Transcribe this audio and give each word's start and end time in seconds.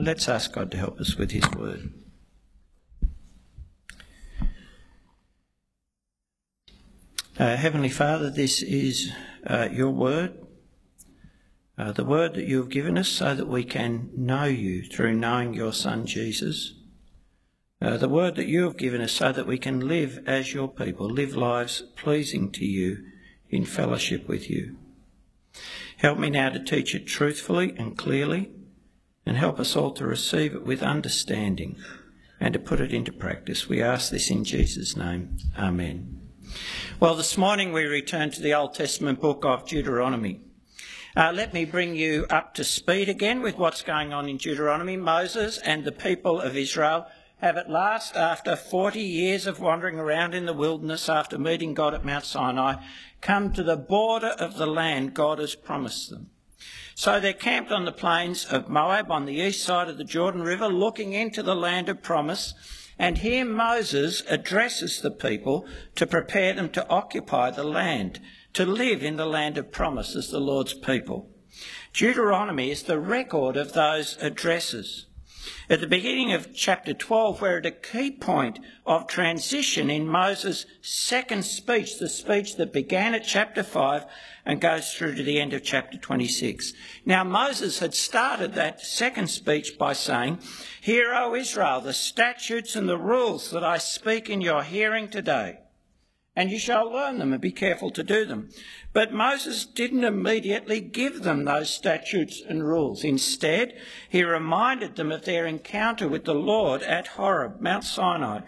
Let's 0.00 0.28
ask 0.28 0.52
God 0.52 0.70
to 0.70 0.76
help 0.76 1.00
us 1.00 1.16
with 1.16 1.32
His 1.32 1.50
word. 1.56 1.92
Uh, 7.36 7.56
Heavenly 7.56 7.88
Father, 7.88 8.30
this 8.30 8.62
is 8.62 9.10
uh, 9.44 9.68
your 9.72 9.90
word, 9.90 10.34
uh, 11.76 11.90
the 11.90 12.04
word 12.04 12.34
that 12.34 12.46
you 12.46 12.58
have 12.58 12.68
given 12.68 12.96
us 12.96 13.08
so 13.08 13.34
that 13.34 13.48
we 13.48 13.64
can 13.64 14.10
know 14.16 14.44
you 14.44 14.84
through 14.84 15.14
knowing 15.14 15.52
your 15.52 15.72
Son 15.72 16.06
Jesus. 16.06 16.74
Uh, 17.82 17.96
the 17.96 18.08
word 18.08 18.36
that 18.36 18.46
you 18.46 18.62
have 18.62 18.76
given 18.76 19.00
us 19.00 19.10
so 19.10 19.32
that 19.32 19.48
we 19.48 19.58
can 19.58 19.88
live 19.88 20.22
as 20.28 20.54
your 20.54 20.68
people, 20.68 21.10
live 21.10 21.34
lives 21.34 21.82
pleasing 21.96 22.52
to 22.52 22.64
you 22.64 23.04
in 23.50 23.64
fellowship 23.64 24.28
with 24.28 24.48
you. 24.48 24.76
Help 25.96 26.20
me 26.20 26.30
now 26.30 26.50
to 26.50 26.62
teach 26.62 26.94
it 26.94 27.08
truthfully 27.08 27.74
and 27.76 27.98
clearly 27.98 28.52
and 29.28 29.36
help 29.36 29.60
us 29.60 29.76
all 29.76 29.90
to 29.90 30.06
receive 30.06 30.54
it 30.54 30.64
with 30.64 30.82
understanding 30.82 31.76
and 32.40 32.54
to 32.54 32.58
put 32.58 32.80
it 32.80 32.94
into 32.94 33.12
practice. 33.12 33.68
We 33.68 33.82
ask 33.82 34.10
this 34.10 34.30
in 34.30 34.42
Jesus' 34.42 34.96
name. 34.96 35.36
Amen. 35.58 36.30
Well, 36.98 37.14
this 37.14 37.36
morning 37.36 37.74
we 37.74 37.84
return 37.84 38.30
to 38.30 38.40
the 38.40 38.54
Old 38.54 38.72
Testament 38.72 39.20
book 39.20 39.44
of 39.44 39.68
Deuteronomy. 39.68 40.40
Uh, 41.14 41.32
let 41.34 41.52
me 41.52 41.66
bring 41.66 41.94
you 41.94 42.24
up 42.30 42.54
to 42.54 42.64
speed 42.64 43.10
again 43.10 43.42
with 43.42 43.58
what's 43.58 43.82
going 43.82 44.14
on 44.14 44.30
in 44.30 44.38
Deuteronomy. 44.38 44.96
Moses 44.96 45.58
and 45.58 45.84
the 45.84 45.92
people 45.92 46.40
of 46.40 46.56
Israel 46.56 47.06
have 47.36 47.58
at 47.58 47.68
last, 47.68 48.16
after 48.16 48.56
40 48.56 48.98
years 48.98 49.46
of 49.46 49.60
wandering 49.60 49.98
around 49.98 50.34
in 50.34 50.46
the 50.46 50.54
wilderness 50.54 51.06
after 51.06 51.36
meeting 51.38 51.74
God 51.74 51.92
at 51.92 52.04
Mount 52.04 52.24
Sinai, 52.24 52.76
come 53.20 53.52
to 53.52 53.62
the 53.62 53.76
border 53.76 54.28
of 54.38 54.56
the 54.56 54.66
land 54.66 55.12
God 55.12 55.38
has 55.38 55.54
promised 55.54 56.08
them. 56.08 56.30
So 56.98 57.20
they're 57.20 57.32
camped 57.32 57.70
on 57.70 57.84
the 57.84 57.92
plains 57.92 58.44
of 58.44 58.68
Moab 58.68 59.12
on 59.12 59.24
the 59.24 59.36
east 59.36 59.62
side 59.62 59.88
of 59.88 59.98
the 59.98 60.02
Jordan 60.04 60.42
River, 60.42 60.66
looking 60.66 61.12
into 61.12 61.44
the 61.44 61.54
land 61.54 61.88
of 61.88 62.02
promise. 62.02 62.54
And 62.98 63.18
here 63.18 63.44
Moses 63.44 64.24
addresses 64.28 65.00
the 65.00 65.12
people 65.12 65.64
to 65.94 66.08
prepare 66.08 66.54
them 66.54 66.70
to 66.70 66.88
occupy 66.88 67.52
the 67.52 67.62
land, 67.62 68.18
to 68.54 68.66
live 68.66 69.04
in 69.04 69.14
the 69.14 69.26
land 69.26 69.58
of 69.58 69.70
promise 69.70 70.16
as 70.16 70.30
the 70.30 70.40
Lord's 70.40 70.74
people. 70.74 71.30
Deuteronomy 71.92 72.72
is 72.72 72.82
the 72.82 72.98
record 72.98 73.56
of 73.56 73.74
those 73.74 74.16
addresses. 74.20 75.06
At 75.70 75.80
the 75.80 75.86
beginning 75.86 76.32
of 76.32 76.54
chapter 76.54 76.94
12, 76.94 77.40
we're 77.40 77.58
at 77.58 77.66
a 77.66 77.70
key 77.70 78.10
point 78.10 78.58
of 78.86 79.06
transition 79.06 79.90
in 79.90 80.06
Moses' 80.06 80.66
second 80.80 81.44
speech, 81.44 81.98
the 81.98 82.08
speech 82.08 82.56
that 82.56 82.72
began 82.72 83.14
at 83.14 83.24
chapter 83.24 83.62
5 83.62 84.04
and 84.46 84.60
goes 84.60 84.94
through 84.94 85.14
to 85.14 85.22
the 85.22 85.40
end 85.40 85.52
of 85.52 85.62
chapter 85.62 85.98
26. 85.98 86.72
Now, 87.04 87.24
Moses 87.24 87.78
had 87.78 87.94
started 87.94 88.54
that 88.54 88.80
second 88.80 89.28
speech 89.28 89.78
by 89.78 89.92
saying, 89.92 90.38
Hear, 90.80 91.14
O 91.14 91.34
Israel, 91.34 91.80
the 91.80 91.92
statutes 91.92 92.76
and 92.76 92.88
the 92.88 92.98
rules 92.98 93.50
that 93.50 93.64
I 93.64 93.78
speak 93.78 94.30
in 94.30 94.40
your 94.40 94.62
hearing 94.62 95.08
today 95.08 95.60
and 96.38 96.52
you 96.52 96.58
shall 96.60 96.88
learn 96.92 97.18
them 97.18 97.32
and 97.32 97.42
be 97.42 97.50
careful 97.50 97.90
to 97.90 98.04
do 98.04 98.24
them. 98.24 98.48
But 98.92 99.12
Moses 99.12 99.66
didn't 99.66 100.04
immediately 100.04 100.80
give 100.80 101.24
them 101.24 101.44
those 101.44 101.68
statutes 101.68 102.40
and 102.48 102.64
rules. 102.64 103.02
Instead, 103.02 103.76
he 104.08 104.22
reminded 104.22 104.94
them 104.94 105.10
of 105.10 105.24
their 105.24 105.46
encounter 105.46 106.06
with 106.06 106.26
the 106.26 106.36
Lord 106.36 106.84
at 106.84 107.08
Horeb, 107.08 107.60
Mount 107.60 107.82
Sinai, 107.82 108.42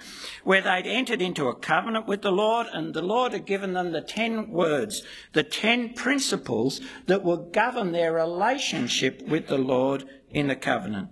where 0.44 0.60
they'd 0.60 0.86
entered 0.86 1.20
into 1.20 1.48
a 1.48 1.54
covenant 1.56 2.06
with 2.06 2.22
the 2.22 2.30
Lord, 2.30 2.68
and 2.72 2.94
the 2.94 3.02
Lord 3.02 3.32
had 3.32 3.44
given 3.44 3.72
them 3.72 3.90
the 3.90 4.02
ten 4.02 4.50
words, 4.50 5.02
the 5.32 5.42
ten 5.42 5.92
principles 5.92 6.80
that 7.06 7.24
would 7.24 7.52
govern 7.52 7.90
their 7.90 8.12
relationship 8.12 9.20
with 9.22 9.48
the 9.48 9.58
Lord 9.58 10.04
in 10.30 10.46
the 10.46 10.54
covenant. 10.54 11.08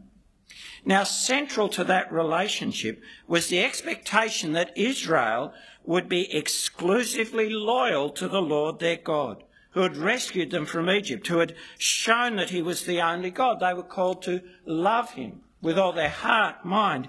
Now, 0.85 1.03
central 1.03 1.69
to 1.71 1.83
that 1.85 2.13
relationship 2.13 3.03
was 3.27 3.49
the 3.49 3.65
expectation 3.65 4.53
that 4.53 4.79
Israel 4.79 5.53
would 5.89 6.07
be 6.07 6.31
exclusively 6.37 7.49
loyal 7.49 8.11
to 8.11 8.29
the 8.29 8.43
Lord 8.43 8.79
their 8.79 8.99
God, 8.99 9.43
who 9.71 9.81
had 9.81 9.97
rescued 9.97 10.51
them 10.51 10.67
from 10.67 10.91
Egypt, 10.91 11.27
who 11.29 11.39
had 11.39 11.55
shown 11.79 12.37
that 12.37 12.51
he 12.51 12.61
was 12.61 12.85
the 12.85 13.01
only 13.01 13.31
God. 13.31 13.59
They 13.59 13.73
were 13.73 13.83
called 13.83 14.21
to 14.25 14.43
love 14.67 15.13
him 15.13 15.41
with 15.63 15.79
all 15.79 15.95
their 15.95 16.11
heart, 16.11 16.63
mind, 16.63 17.09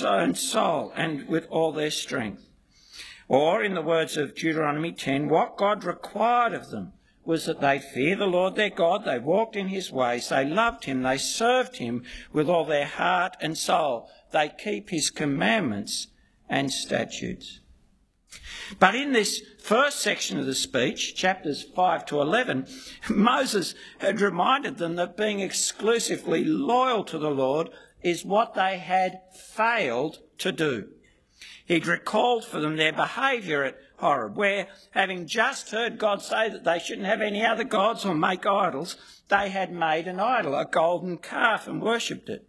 and 0.00 0.36
soul, 0.36 0.92
and 0.96 1.28
with 1.28 1.46
all 1.50 1.70
their 1.70 1.92
strength. 1.92 2.48
Or, 3.28 3.62
in 3.62 3.74
the 3.74 3.80
words 3.80 4.16
of 4.16 4.34
Deuteronomy 4.34 4.90
10, 4.90 5.28
what 5.28 5.56
God 5.56 5.84
required 5.84 6.52
of 6.52 6.70
them 6.70 6.94
was 7.24 7.46
that 7.46 7.60
they 7.60 7.78
fear 7.78 8.16
the 8.16 8.26
Lord 8.26 8.56
their 8.56 8.70
God, 8.70 9.04
they 9.04 9.20
walked 9.20 9.54
in 9.54 9.68
his 9.68 9.92
ways, 9.92 10.30
they 10.30 10.44
loved 10.44 10.86
him, 10.86 11.02
they 11.02 11.18
served 11.18 11.76
him 11.76 12.02
with 12.32 12.50
all 12.50 12.64
their 12.64 12.86
heart 12.86 13.36
and 13.40 13.56
soul, 13.56 14.10
they 14.32 14.48
keep 14.48 14.90
his 14.90 15.10
commandments 15.10 16.08
and 16.48 16.72
statutes. 16.72 17.60
But 18.78 18.94
in 18.94 19.12
this 19.12 19.42
first 19.58 20.00
section 20.00 20.38
of 20.38 20.46
the 20.46 20.54
speech, 20.54 21.14
chapters 21.14 21.62
5 21.62 22.06
to 22.06 22.20
11, 22.20 22.66
Moses 23.08 23.74
had 23.98 24.20
reminded 24.20 24.78
them 24.78 24.96
that 24.96 25.16
being 25.16 25.40
exclusively 25.40 26.44
loyal 26.44 27.04
to 27.04 27.18
the 27.18 27.30
Lord 27.30 27.70
is 28.02 28.24
what 28.24 28.54
they 28.54 28.78
had 28.78 29.20
failed 29.34 30.20
to 30.38 30.52
do. 30.52 30.88
He'd 31.66 31.86
recalled 31.86 32.44
for 32.44 32.60
them 32.60 32.76
their 32.76 32.92
behaviour 32.92 33.64
at 33.64 33.78
Horeb, 33.96 34.36
where, 34.36 34.68
having 34.92 35.26
just 35.26 35.70
heard 35.70 35.98
God 35.98 36.22
say 36.22 36.48
that 36.48 36.64
they 36.64 36.78
shouldn't 36.78 37.06
have 37.06 37.20
any 37.20 37.44
other 37.44 37.64
gods 37.64 38.04
or 38.04 38.14
make 38.14 38.46
idols, 38.46 38.96
they 39.28 39.48
had 39.48 39.72
made 39.72 40.06
an 40.06 40.20
idol, 40.20 40.54
a 40.54 40.64
golden 40.64 41.18
calf, 41.18 41.66
and 41.66 41.82
worshipped 41.82 42.28
it. 42.28 42.46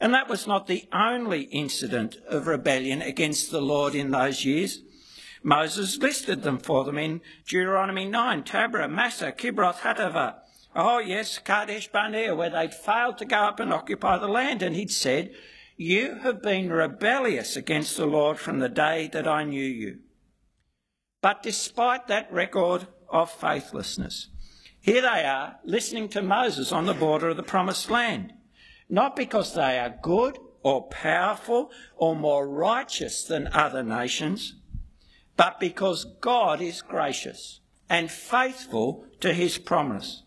And 0.00 0.12
that 0.14 0.28
was 0.28 0.46
not 0.46 0.66
the 0.66 0.88
only 0.92 1.42
incident 1.42 2.16
of 2.26 2.48
rebellion 2.48 3.02
against 3.02 3.52
the 3.52 3.60
Lord 3.60 3.94
in 3.94 4.10
those 4.10 4.44
years. 4.44 4.80
Moses 5.42 5.98
listed 5.98 6.42
them 6.42 6.58
for 6.58 6.84
them 6.84 6.98
in 6.98 7.20
Deuteronomy 7.46 8.04
9, 8.04 8.44
Taberah, 8.44 8.90
Massah, 8.90 9.32
Kibroth, 9.32 9.78
Hattaavah. 9.78 10.36
Oh, 10.74 10.98
yes, 10.98 11.38
Kadesh 11.38 11.88
Barnea, 11.88 12.34
where 12.34 12.50
they'd 12.50 12.74
failed 12.74 13.18
to 13.18 13.24
go 13.24 13.36
up 13.36 13.60
and 13.60 13.72
occupy 13.72 14.18
the 14.18 14.28
land. 14.28 14.62
And 14.62 14.74
he'd 14.74 14.90
said, 14.90 15.32
You 15.76 16.16
have 16.22 16.42
been 16.42 16.70
rebellious 16.70 17.56
against 17.56 17.96
the 17.96 18.06
Lord 18.06 18.38
from 18.38 18.60
the 18.60 18.68
day 18.68 19.10
that 19.12 19.26
I 19.26 19.44
knew 19.44 19.64
you. 19.64 19.98
But 21.20 21.42
despite 21.42 22.08
that 22.08 22.32
record 22.32 22.86
of 23.08 23.30
faithlessness, 23.30 24.28
here 24.80 25.02
they 25.02 25.24
are 25.24 25.58
listening 25.64 26.08
to 26.10 26.22
Moses 26.22 26.72
on 26.72 26.86
the 26.86 26.94
border 26.94 27.28
of 27.28 27.36
the 27.36 27.42
promised 27.42 27.90
land. 27.90 28.32
Not 28.88 29.14
because 29.14 29.54
they 29.54 29.78
are 29.78 29.96
good 30.02 30.38
or 30.62 30.88
powerful 30.88 31.70
or 31.96 32.16
more 32.16 32.48
righteous 32.48 33.24
than 33.24 33.48
other 33.52 33.82
nations, 33.82 34.54
but 35.36 35.58
because 35.60 36.04
God 36.20 36.60
is 36.60 36.82
gracious 36.82 37.60
and 37.88 38.10
faithful 38.10 39.06
to 39.20 39.32
his 39.32 39.58
promise. 39.58 40.22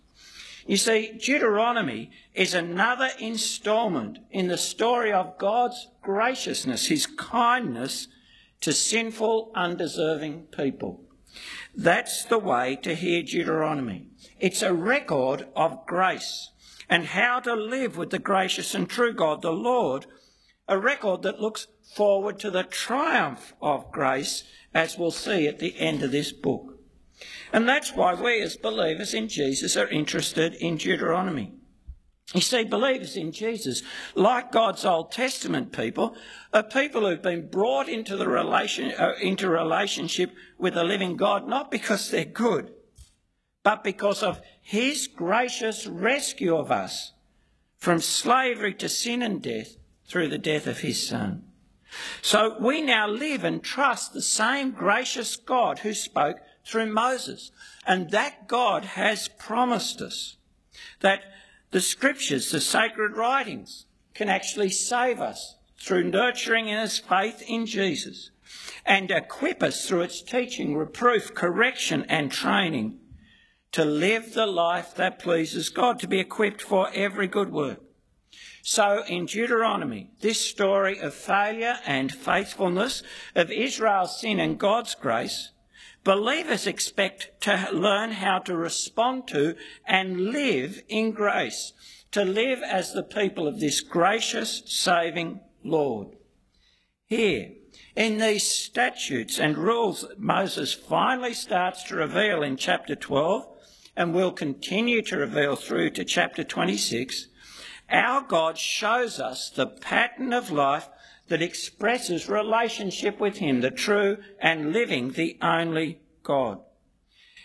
You 0.67 0.77
see, 0.77 1.11
Deuteronomy 1.19 2.09
is 2.33 2.53
another 2.53 3.09
instalment 3.19 4.19
in 4.31 4.47
the 4.47 4.57
story 4.57 5.11
of 5.11 5.37
God's 5.37 5.89
graciousness, 6.01 6.87
his 6.87 7.05
kindness 7.05 8.07
to 8.61 8.73
sinful, 8.73 9.51
undeserving 9.53 10.47
people. 10.55 11.03
That's 11.75 12.25
the 12.25 12.39
way 12.39 12.77
to 12.77 12.95
hear 12.95 13.21
Deuteronomy. 13.21 14.07
It's 14.39 14.61
a 14.61 14.73
record 14.73 15.47
of 15.55 15.85
grace 15.85 16.51
and 16.89 17.05
how 17.05 17.39
to 17.41 17.55
live 17.55 17.97
with 17.97 18.09
the 18.09 18.19
gracious 18.19 18.73
and 18.73 18.89
true 18.89 19.13
God, 19.13 19.41
the 19.41 19.51
Lord, 19.51 20.05
a 20.67 20.79
record 20.79 21.21
that 21.23 21.41
looks 21.41 21.67
forward 21.95 22.39
to 22.39 22.49
the 22.49 22.63
triumph 22.63 23.53
of 23.61 23.91
grace 23.91 24.43
as 24.75 24.97
we'll 24.97 25.09
see 25.09 25.47
at 25.47 25.57
the 25.57 25.79
end 25.79 26.03
of 26.03 26.11
this 26.11 26.33
book. 26.33 26.77
And 27.53 27.67
that's 27.67 27.95
why 27.95 28.13
we 28.13 28.41
as 28.41 28.57
believers 28.57 29.13
in 29.13 29.29
Jesus 29.29 29.77
are 29.77 29.87
interested 29.87 30.53
in 30.55 30.75
Deuteronomy. 30.75 31.53
You 32.33 32.41
see, 32.41 32.65
believers 32.65 33.15
in 33.15 33.31
Jesus, 33.31 33.83
like 34.15 34.51
God's 34.51 34.83
Old 34.83 35.11
Testament 35.11 35.71
people, 35.71 36.15
are 36.53 36.63
people 36.63 37.07
who've 37.07 37.21
been 37.21 37.49
brought 37.49 37.87
into 37.87 38.17
the 38.17 38.27
relation, 38.27 38.91
uh, 38.91 39.13
into 39.21 39.47
relationship 39.47 40.31
with 40.57 40.73
the 40.73 40.83
living 40.83 41.15
God, 41.15 41.47
not 41.47 41.71
because 41.71 42.11
they're 42.11 42.25
good, 42.25 42.73
but 43.63 43.83
because 43.83 44.23
of 44.23 44.41
His 44.61 45.07
gracious 45.07 45.87
rescue 45.87 46.57
of 46.57 46.71
us 46.71 47.13
from 47.77 48.01
slavery 48.01 48.73
to 48.73 48.89
sin 48.89 49.21
and 49.21 49.41
death 49.41 49.77
through 50.07 50.27
the 50.27 50.37
death 50.37 50.67
of 50.67 50.79
His 50.79 51.07
Son. 51.07 51.43
So 52.21 52.57
we 52.59 52.81
now 52.81 53.07
live 53.07 53.43
and 53.43 53.63
trust 53.63 54.13
the 54.13 54.21
same 54.21 54.71
gracious 54.71 55.35
God 55.35 55.79
who 55.79 55.93
spoke 55.93 56.37
through 56.65 56.91
Moses. 56.91 57.51
And 57.85 58.09
that 58.11 58.47
God 58.47 58.85
has 58.85 59.27
promised 59.27 60.01
us 60.01 60.37
that 61.01 61.21
the 61.71 61.81
scriptures, 61.81 62.51
the 62.51 62.61
sacred 62.61 63.15
writings, 63.15 63.85
can 64.13 64.29
actually 64.29 64.69
save 64.69 65.19
us 65.19 65.57
through 65.77 66.09
nurturing 66.09 66.67
in 66.67 66.77
us 66.77 66.97
faith 66.97 67.43
in 67.47 67.65
Jesus 67.65 68.31
and 68.85 69.11
equip 69.11 69.61
us 69.61 69.87
through 69.87 70.01
its 70.01 70.21
teaching, 70.21 70.75
reproof, 70.75 71.33
correction, 71.33 72.05
and 72.07 72.31
training 72.31 72.99
to 73.71 73.83
live 73.83 74.33
the 74.33 74.45
life 74.45 74.95
that 74.95 75.19
pleases 75.19 75.69
God, 75.69 75.99
to 75.99 76.07
be 76.07 76.19
equipped 76.19 76.61
for 76.61 76.89
every 76.93 77.27
good 77.27 77.51
work. 77.51 77.81
So 78.67 79.03
in 79.07 79.27
Deuteronomy, 79.27 80.09
this 80.21 80.41
story 80.41 80.97
of 80.97 81.13
failure 81.13 81.77
and 81.85 82.11
faithfulness, 82.11 83.03
of 83.35 83.51
Israel's 83.51 84.19
sin 84.19 84.39
and 84.39 84.57
God's 84.57 84.95
grace, 84.95 85.51
believers 86.03 86.65
expect 86.65 87.41
to 87.41 87.69
learn 87.71 88.13
how 88.13 88.39
to 88.39 88.57
respond 88.57 89.27
to 89.27 89.55
and 89.85 90.31
live 90.31 90.81
in 90.89 91.11
grace, 91.11 91.73
to 92.09 92.25
live 92.25 92.63
as 92.63 92.91
the 92.91 93.03
people 93.03 93.47
of 93.47 93.59
this 93.59 93.81
gracious, 93.81 94.63
saving 94.65 95.41
Lord. 95.63 96.15
Here, 97.05 97.51
in 97.95 98.17
these 98.17 98.49
statutes 98.49 99.39
and 99.39 99.59
rules 99.59 100.01
that 100.01 100.19
Moses 100.19 100.73
finally 100.73 101.35
starts 101.35 101.83
to 101.83 101.97
reveal 101.97 102.41
in 102.41 102.57
chapter 102.57 102.95
12 102.95 103.47
and 103.95 104.15
will 104.15 104.31
continue 104.31 105.03
to 105.03 105.17
reveal 105.17 105.55
through 105.55 105.91
to 105.91 106.03
chapter 106.03 106.43
26, 106.43 107.27
our 107.89 108.21
God 108.21 108.57
shows 108.57 109.19
us 109.19 109.49
the 109.49 109.67
pattern 109.67 110.33
of 110.33 110.51
life 110.51 110.89
that 111.27 111.41
expresses 111.41 112.29
relationship 112.29 113.19
with 113.19 113.37
Him, 113.37 113.61
the 113.61 113.71
true 113.71 114.17
and 114.39 114.73
living, 114.73 115.11
the 115.11 115.37
only 115.41 115.99
God. 116.23 116.59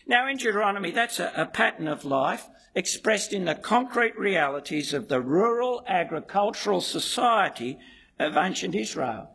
Now, 0.06 0.28
in 0.28 0.38
Deuteronomy, 0.38 0.90
that's 0.90 1.20
a, 1.20 1.32
a, 1.36 1.46
pattern 1.46 1.86
of 1.86 2.04
life 2.04 2.48
expressed 2.74 3.32
in 3.32 3.44
the 3.44 3.54
concrete 3.54 4.18
realities 4.18 4.92
of 4.92 5.08
the 5.08 5.20
rural 5.20 5.82
agricultural 5.86 6.80
society 6.80 7.78
of 8.18 8.36
ancient 8.36 8.74
Israel. 8.74 9.30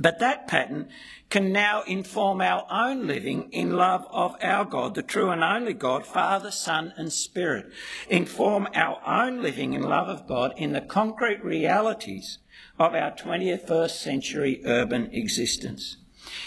But 0.00 0.20
that 0.20 0.46
pattern 0.46 0.88
can 1.28 1.52
now 1.52 1.82
inform 1.82 2.40
our 2.40 2.66
own 2.70 3.06
living 3.06 3.48
in 3.52 3.76
love 3.76 4.06
of 4.10 4.36
our 4.42 4.64
God, 4.64 4.94
the 4.94 5.02
true 5.02 5.30
and 5.30 5.42
only 5.42 5.74
God, 5.74 6.06
Father, 6.06 6.50
Son, 6.50 6.94
and 6.96 7.12
Spirit. 7.12 7.66
Inform 8.08 8.68
our 8.74 9.00
own 9.06 9.42
living 9.42 9.72
in 9.74 9.82
love 9.82 10.08
of 10.08 10.26
God 10.26 10.54
in 10.56 10.72
the 10.72 10.80
concrete 10.80 11.44
realities 11.44 12.38
of 12.78 12.94
our 12.94 13.10
21st 13.10 13.90
century 13.90 14.62
urban 14.64 15.10
existence. 15.12 15.96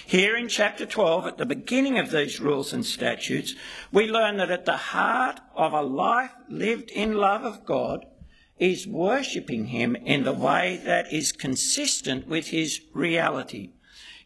Here 0.06 0.36
in 0.36 0.48
chapter 0.48 0.86
12, 0.86 1.28
at 1.28 1.38
the 1.38 1.46
beginning 1.46 1.98
of 1.98 2.12
these 2.12 2.40
rules 2.40 2.72
and 2.72 2.86
statutes, 2.86 3.56
we 3.92 4.08
learn 4.08 4.38
that 4.38 4.52
at 4.52 4.66
the 4.66 4.78
heart 4.78 5.40
of 5.56 5.74
a 5.74 5.82
life 5.82 6.32
lived 6.48 6.92
in 6.92 7.16
love 7.16 7.44
of 7.44 7.66
God 7.66 8.06
is 8.62 8.88
worshipping 8.88 9.66
Him 9.66 9.96
in 9.96 10.24
the 10.24 10.32
way 10.32 10.80
that 10.86 11.12
is 11.12 11.32
consistent 11.32 12.28
with 12.28 12.50
His 12.50 12.80
reality, 12.94 13.72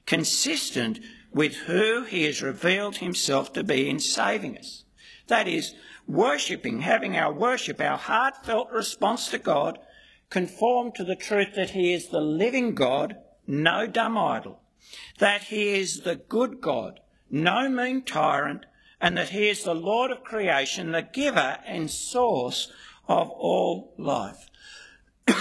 consistent 0.05 0.99
with 1.31 1.55
who 1.55 2.03
He 2.03 2.23
has 2.23 2.41
revealed 2.41 2.97
Himself 2.97 3.53
to 3.53 3.63
be 3.63 3.89
in 3.89 3.97
saving 3.97 4.57
us. 4.57 4.83
That 5.27 5.47
is, 5.47 5.73
worshipping, 6.05 6.81
having 6.81 7.15
our 7.15 7.31
worship, 7.33 7.79
our 7.79 7.97
heartfelt 7.97 8.69
response 8.71 9.29
to 9.29 9.37
God, 9.37 9.79
conform 10.29 10.91
to 10.91 11.05
the 11.05 11.15
truth 11.15 11.55
that 11.55 11.69
He 11.69 11.93
is 11.93 12.09
the 12.09 12.19
living 12.19 12.75
God, 12.75 13.15
no 13.47 13.87
dumb 13.87 14.17
idol, 14.17 14.59
that 15.19 15.43
He 15.43 15.79
is 15.79 16.01
the 16.01 16.17
good 16.17 16.59
God, 16.59 16.99
no 17.31 17.69
mean 17.69 18.01
tyrant, 18.01 18.65
and 18.99 19.17
that 19.17 19.29
He 19.29 19.47
is 19.47 19.63
the 19.63 19.73
Lord 19.73 20.11
of 20.11 20.25
creation, 20.25 20.91
the 20.91 21.03
giver 21.03 21.59
and 21.65 21.89
source 21.89 22.69
of 23.07 23.29
all 23.29 23.93
life. 23.97 24.49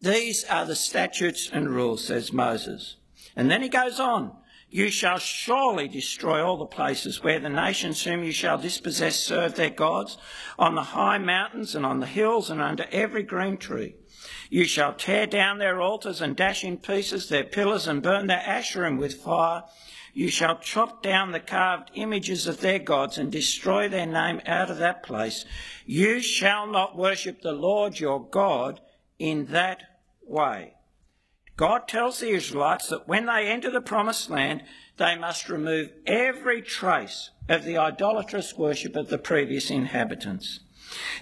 These 0.00 0.44
are 0.44 0.66
the 0.66 0.74
statutes 0.74 1.48
and 1.52 1.70
rules, 1.70 2.04
says 2.04 2.32
Moses. 2.32 2.96
And 3.36 3.50
then 3.50 3.62
he 3.62 3.68
goes 3.68 4.00
on. 4.00 4.36
You 4.68 4.88
shall 4.88 5.18
surely 5.18 5.86
destroy 5.86 6.42
all 6.42 6.56
the 6.56 6.64
places 6.64 7.22
where 7.22 7.38
the 7.38 7.50
nations 7.50 8.02
whom 8.02 8.24
you 8.24 8.32
shall 8.32 8.56
dispossess 8.56 9.16
serve 9.16 9.54
their 9.54 9.68
gods, 9.68 10.16
on 10.58 10.74
the 10.74 10.82
high 10.82 11.18
mountains 11.18 11.74
and 11.74 11.84
on 11.84 12.00
the 12.00 12.06
hills 12.06 12.48
and 12.48 12.62
under 12.62 12.86
every 12.90 13.22
green 13.22 13.58
tree. 13.58 13.96
You 14.48 14.64
shall 14.64 14.94
tear 14.94 15.26
down 15.26 15.58
their 15.58 15.80
altars 15.80 16.22
and 16.22 16.34
dash 16.34 16.64
in 16.64 16.78
pieces 16.78 17.28
their 17.28 17.44
pillars 17.44 17.86
and 17.86 18.02
burn 18.02 18.28
their 18.28 18.40
asherim 18.40 18.98
with 18.98 19.14
fire. 19.22 19.64
You 20.12 20.28
shall 20.28 20.58
chop 20.58 21.02
down 21.02 21.32
the 21.32 21.40
carved 21.40 21.90
images 21.94 22.46
of 22.46 22.60
their 22.60 22.78
gods 22.78 23.16
and 23.16 23.32
destroy 23.32 23.88
their 23.88 24.06
name 24.06 24.40
out 24.44 24.70
of 24.70 24.78
that 24.78 25.02
place. 25.02 25.44
You 25.86 26.20
shall 26.20 26.66
not 26.66 26.96
worship 26.96 27.40
the 27.40 27.52
Lord 27.52 27.98
your 27.98 28.22
God 28.22 28.80
in 29.18 29.46
that 29.46 29.82
way. 30.22 30.74
God 31.56 31.88
tells 31.88 32.20
the 32.20 32.30
Israelites 32.30 32.88
that 32.88 33.08
when 33.08 33.26
they 33.26 33.46
enter 33.46 33.70
the 33.70 33.80
promised 33.80 34.28
land, 34.30 34.64
they 34.96 35.16
must 35.16 35.48
remove 35.48 35.90
every 36.06 36.60
trace 36.62 37.30
of 37.48 37.64
the 37.64 37.78
idolatrous 37.78 38.56
worship 38.56 38.96
of 38.96 39.08
the 39.08 39.18
previous 39.18 39.70
inhabitants. 39.70 40.60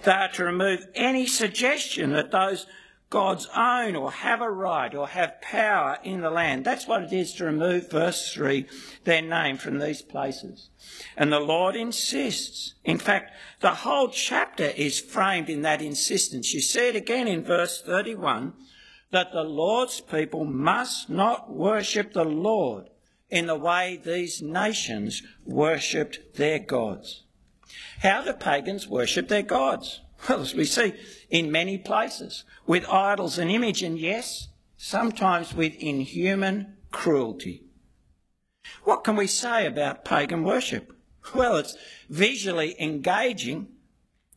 They 0.04 0.12
are 0.12 0.32
to 0.32 0.44
remove 0.44 0.86
any 0.94 1.26
suggestion 1.26 2.12
that 2.12 2.30
those 2.30 2.66
God's 3.10 3.48
own 3.56 3.96
or 3.96 4.12
have 4.12 4.40
a 4.40 4.50
right 4.50 4.94
or 4.94 5.08
have 5.08 5.40
power 5.42 5.98
in 6.04 6.20
the 6.20 6.30
land. 6.30 6.64
That's 6.64 6.86
what 6.86 7.02
it 7.02 7.12
is 7.12 7.34
to 7.34 7.44
remove, 7.44 7.90
verse 7.90 8.32
3, 8.32 8.66
their 9.02 9.20
name 9.20 9.58
from 9.58 9.80
these 9.80 10.00
places. 10.00 10.70
And 11.16 11.32
the 11.32 11.40
Lord 11.40 11.74
insists. 11.74 12.74
In 12.84 12.98
fact, 12.98 13.32
the 13.60 13.74
whole 13.74 14.08
chapter 14.08 14.66
is 14.76 15.00
framed 15.00 15.50
in 15.50 15.62
that 15.62 15.82
insistence. 15.82 16.54
You 16.54 16.60
see 16.60 16.88
it 16.88 16.96
again 16.96 17.26
in 17.26 17.42
verse 17.42 17.82
31 17.82 18.54
that 19.10 19.32
the 19.32 19.42
Lord's 19.42 20.00
people 20.00 20.44
must 20.44 21.10
not 21.10 21.52
worship 21.52 22.12
the 22.12 22.24
Lord 22.24 22.90
in 23.28 23.46
the 23.46 23.56
way 23.56 24.00
these 24.02 24.40
nations 24.40 25.22
worshipped 25.44 26.36
their 26.36 26.60
gods. 26.60 27.24
How 28.02 28.22
do 28.22 28.32
pagans 28.32 28.86
worship 28.86 29.26
their 29.26 29.42
gods? 29.42 30.00
Well, 30.28 30.40
as 30.40 30.54
we 30.54 30.64
see 30.64 30.94
in 31.30 31.50
many 31.50 31.78
places, 31.78 32.44
with 32.66 32.88
idols 32.88 33.38
and 33.38 33.50
image, 33.50 33.82
and 33.82 33.98
yes, 33.98 34.48
sometimes 34.76 35.54
with 35.54 35.74
inhuman 35.76 36.76
cruelty. 36.90 37.64
What 38.84 39.04
can 39.04 39.16
we 39.16 39.26
say 39.26 39.66
about 39.66 40.04
pagan 40.04 40.44
worship? 40.44 40.92
Well, 41.34 41.56
it's 41.56 41.76
visually 42.08 42.76
engaging, 42.80 43.68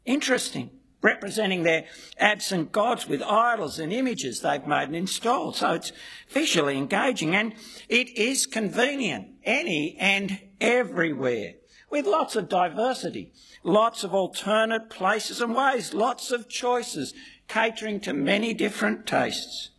interesting, 0.06 0.70
representing 1.02 1.64
their 1.64 1.86
absent 2.18 2.72
gods 2.72 3.08
with 3.08 3.22
idols 3.22 3.80
and 3.80 3.92
images 3.92 4.42
they've 4.42 4.66
made 4.66 4.86
and 4.86 4.96
installed. 4.96 5.58
So 5.58 5.74
it's 5.74 5.92
visually 6.30 6.78
engaging 6.78 7.36
and 7.36 7.54
it 7.90 8.10
is 8.18 8.46
convenient 8.46 9.28
any 9.44 9.98
and 10.00 10.40
everywhere 10.62 11.56
with 11.90 12.08
lots 12.08 12.36
of 12.36 12.50
diversity, 12.50 13.32
lots 13.64 14.04
of 14.04 14.14
alternate 14.14 14.90
places 14.90 15.42
and 15.42 15.56
ways, 15.56 15.94
lots 15.94 16.32
of 16.32 16.50
choices, 16.50 17.14
catering 17.48 18.00
to 18.02 18.14
many 18.14 18.54
different 18.54 19.06
tastes. 19.08 19.70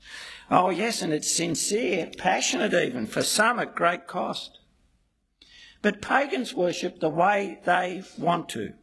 Oh, 0.51 0.71
yes, 0.71 1.03
and 1.03 1.13
it's 1.13 1.35
sincere, 1.35 2.11
passionate 2.19 2.75
even, 2.75 3.07
for 3.07 3.23
some 3.23 3.59
at 3.59 3.75
great 3.75 4.07
cost. 4.07 4.59
But 5.83 6.03
pagans 6.03 6.55
worship 6.55 7.01
the 7.01 7.09
way 7.09 7.61
they 7.65 8.03
want 8.19 8.49
to, 8.51 8.75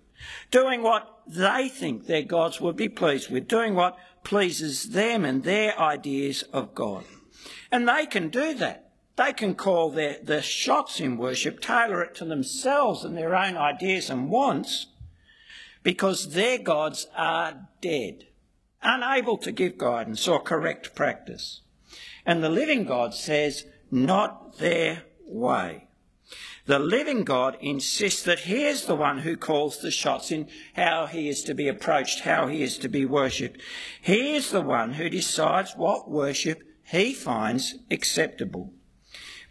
doing 0.51 0.83
what 0.83 1.07
they 1.27 1.69
think 1.69 2.05
their 2.05 2.23
gods 2.23 2.59
would 2.61 2.75
be 2.75 2.89
pleased 2.89 3.31
with, 3.31 3.47
doing 3.47 3.75
what 3.75 3.97
pleases 4.23 4.89
them 4.89 5.25
and 5.25 5.43
their 5.43 5.79
ideas 5.79 6.43
of 6.53 6.75
God. 6.75 7.05
And 7.71 7.87
they 7.87 8.05
can 8.05 8.29
do 8.29 8.53
that. 8.55 8.91
They 9.15 9.33
can 9.33 9.55
call 9.55 9.91
their, 9.91 10.17
their 10.21 10.41
shots 10.41 10.99
in 10.99 11.17
worship, 11.17 11.59
tailor 11.59 12.01
it 12.01 12.15
to 12.15 12.25
themselves 12.25 13.03
and 13.03 13.15
their 13.15 13.35
own 13.35 13.57
ideas 13.57 14.09
and 14.09 14.29
wants, 14.29 14.87
because 15.83 16.33
their 16.33 16.57
gods 16.57 17.07
are 17.15 17.67
dead, 17.81 18.25
unable 18.81 19.37
to 19.37 19.51
give 19.51 19.77
guidance 19.77 20.27
or 20.27 20.41
correct 20.41 20.95
practice. 20.95 21.61
And 22.25 22.43
the 22.43 22.49
living 22.49 22.85
God 22.85 23.13
says, 23.13 23.65
not 23.89 24.57
their 24.57 25.03
way. 25.25 25.87
The 26.65 26.79
living 26.79 27.23
God 27.23 27.57
insists 27.59 28.21
that 28.23 28.41
he 28.41 28.63
is 28.63 28.85
the 28.85 28.95
one 28.95 29.19
who 29.19 29.35
calls 29.35 29.79
the 29.79 29.91
shots 29.91 30.31
in 30.31 30.47
how 30.75 31.07
he 31.07 31.27
is 31.27 31.43
to 31.43 31.55
be 31.55 31.67
approached, 31.67 32.21
how 32.21 32.47
he 32.47 32.61
is 32.61 32.77
to 32.79 32.87
be 32.87 33.05
worshipped. 33.05 33.59
He 34.01 34.35
is 34.35 34.51
the 34.51 34.61
one 34.61 34.93
who 34.93 35.09
decides 35.09 35.73
what 35.75 36.09
worship 36.09 36.63
he 36.83 37.13
finds 37.13 37.75
acceptable. 37.89 38.73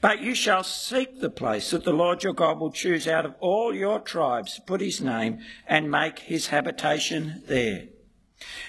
But 0.01 0.23
you 0.23 0.35
shall 0.35 0.65
seek 0.65 1.21
the 1.21 1.31
place 1.31 1.71
that 1.71 1.85
the 1.85 1.93
Lord 1.93 2.25
your 2.25 2.33
God 2.33 2.59
will 2.59 2.73
choose 2.73 3.07
out 3.07 3.27
of 3.27 3.35
all 3.41 3.75
your 3.75 4.01
tribes, 4.01 4.61
put 4.67 4.81
his 4.81 5.01
name, 5.01 5.41
and 5.67 5.91
make 5.91 6.21
his 6.21 6.47
habitation 6.47 7.43
there. 7.47 7.89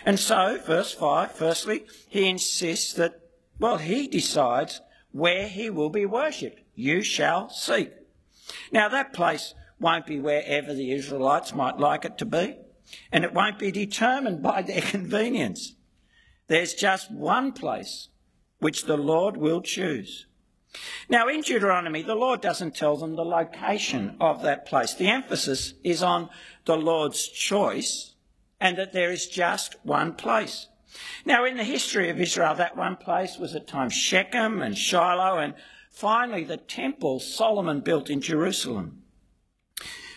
And 0.06 0.20
so, 0.20 0.60
verse 0.66 0.94
5, 0.94 1.32
firstly, 1.32 1.86
he 2.10 2.28
insists 2.28 2.94
that, 2.94 3.22
well, 3.60 3.78
he 3.78 4.08
decides 4.08 4.82
where 5.12 5.48
he 5.48 5.70
will 5.70 5.90
be 5.90 6.06
worshipped. 6.06 6.62
You 6.76 7.02
shall 7.02 7.50
seek. 7.50 7.92
Now, 8.72 8.90
that 8.90 9.14
place 9.14 9.54
won't 9.80 10.06
be 10.06 10.20
wherever 10.20 10.74
the 10.74 10.92
Israelites 10.92 11.56
might 11.56 11.78
like 11.78 12.04
it 12.04 12.18
to 12.18 12.26
be, 12.26 12.58
and 13.12 13.24
it 13.24 13.34
won't 13.34 13.58
be 13.58 13.72
determined 13.72 14.44
by 14.44 14.62
their 14.64 14.82
convenience. 14.82 15.76
There's 16.48 16.74
just 16.74 17.10
one 17.10 17.54
place 17.54 18.10
which 18.60 18.84
the 18.84 18.98
Lord 18.98 19.38
will 19.38 19.62
choose. 19.62 20.26
Now, 21.10 21.28
in 21.28 21.42
Deuteronomy, 21.42 22.02
the 22.02 22.16
Lord 22.16 22.42
doesn't 22.42 22.76
tell 22.76 22.96
them 22.96 23.16
the 23.16 23.26
location 23.26 24.16
of 24.20 24.42
that 24.44 24.66
place. 24.66 24.94
The 24.94 25.10
emphasis 25.10 25.74
is 25.84 26.02
on 26.02 26.30
the 26.66 26.78
Lord's 26.78 27.28
choice 27.28 28.16
and 28.60 28.78
that 28.78 28.94
there 28.94 29.12
is 29.12 29.28
just 29.28 29.76
one 29.84 30.14
place. 30.14 30.68
Now, 31.26 31.46
in 31.46 31.58
the 31.58 31.64
history 31.64 32.10
of 32.10 32.20
Israel, 32.20 32.56
that 32.56 32.78
one 32.78 32.96
place 32.96 33.38
was 33.38 33.56
at 33.56 33.68
times 33.68 33.94
Shechem 33.94 34.62
and 34.62 34.78
Shiloh, 34.78 35.38
and 35.38 35.56
finally 35.90 36.44
the 36.44 36.58
temple 36.58 37.20
Solomon 37.20 37.82
built 37.82 38.10
in 38.10 38.22
Jerusalem. 38.22 39.04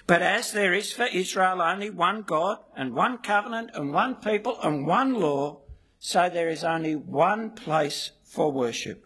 But 0.07 0.21
as 0.21 0.53
there 0.53 0.75
is 0.75 0.93
for 0.93 1.07
Israel 1.07 1.63
only 1.63 1.89
one 1.89 2.23
God 2.23 2.59
and 2.77 2.95
one 2.95 3.19
covenant 3.19 3.71
and 3.75 3.93
one 3.93 4.17
people 4.17 4.59
and 4.63 4.87
one 4.87 5.15
law, 5.15 5.63
so 5.99 6.29
there 6.29 6.51
is 6.51 6.63
only 6.63 6.95
one 6.95 7.51
place 7.51 8.11
for 8.23 8.53
worship. 8.53 9.04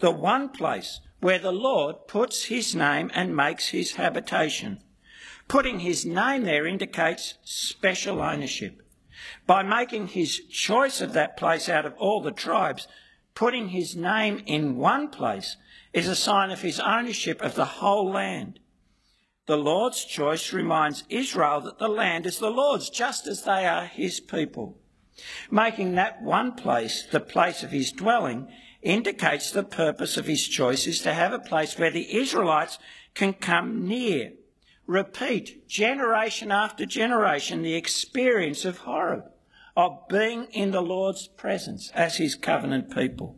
The 0.00 0.10
one 0.10 0.50
place 0.50 1.00
where 1.20 1.38
the 1.38 1.52
Lord 1.52 2.06
puts 2.06 2.44
his 2.44 2.74
name 2.74 3.10
and 3.14 3.34
makes 3.34 3.68
his 3.68 3.96
habitation. 3.96 4.82
Putting 5.48 5.80
his 5.80 6.04
name 6.04 6.44
there 6.44 6.66
indicates 6.66 7.34
special 7.42 8.20
ownership. 8.20 8.82
By 9.46 9.62
making 9.62 10.08
his 10.08 10.40
choice 10.46 11.00
of 11.00 11.12
that 11.14 11.36
place 11.36 11.68
out 11.68 11.86
of 11.86 11.94
all 11.98 12.20
the 12.20 12.32
tribes, 12.32 12.86
putting 13.34 13.68
his 13.68 13.96
name 13.96 14.42
in 14.46 14.76
one 14.76 15.08
place 15.08 15.56
is 15.92 16.08
a 16.08 16.16
sign 16.16 16.50
of 16.50 16.62
his 16.62 16.80
ownership 16.80 17.40
of 17.40 17.54
the 17.54 17.64
whole 17.64 18.10
land. 18.10 18.60
The 19.46 19.56
Lord's 19.56 20.04
choice 20.04 20.52
reminds 20.52 21.04
Israel 21.08 21.60
that 21.62 21.78
the 21.78 21.88
land 21.88 22.26
is 22.26 22.38
the 22.38 22.50
Lord's, 22.50 22.90
just 22.90 23.26
as 23.26 23.44
they 23.44 23.66
are 23.66 23.86
his 23.86 24.20
people. 24.20 24.78
Making 25.50 25.94
that 25.94 26.20
one 26.20 26.52
place 26.52 27.06
the 27.10 27.20
place 27.20 27.62
of 27.62 27.70
his 27.70 27.92
dwelling 27.92 28.48
indicates 28.86 29.50
the 29.50 29.64
purpose 29.64 30.16
of 30.16 30.26
his 30.26 30.46
choice 30.46 30.86
is 30.86 31.00
to 31.00 31.12
have 31.12 31.32
a 31.32 31.40
place 31.40 31.76
where 31.76 31.90
the 31.90 32.16
Israelites 32.16 32.78
can 33.14 33.32
come 33.32 33.86
near, 33.86 34.32
repeat 34.86 35.68
generation 35.68 36.52
after 36.52 36.86
generation 36.86 37.62
the 37.62 37.74
experience 37.74 38.64
of 38.64 38.78
Horeb, 38.78 39.24
of 39.76 40.06
being 40.08 40.44
in 40.52 40.70
the 40.70 40.80
Lord's 40.80 41.26
presence 41.26 41.90
as 41.94 42.16
his 42.16 42.36
covenant 42.36 42.94
people. 42.94 43.36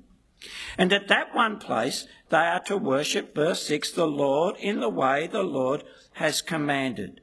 And 0.76 0.92
at 0.92 1.08
that 1.08 1.34
one 1.34 1.58
place, 1.58 2.06
they 2.28 2.36
are 2.36 2.62
to 2.64 2.76
worship, 2.76 3.34
verse 3.34 3.62
6, 3.62 3.92
the 3.92 4.06
Lord 4.06 4.54
in 4.58 4.80
the 4.80 4.90
way 4.90 5.26
the 5.26 5.42
Lord 5.42 5.82
has 6.12 6.42
commanded. 6.42 7.22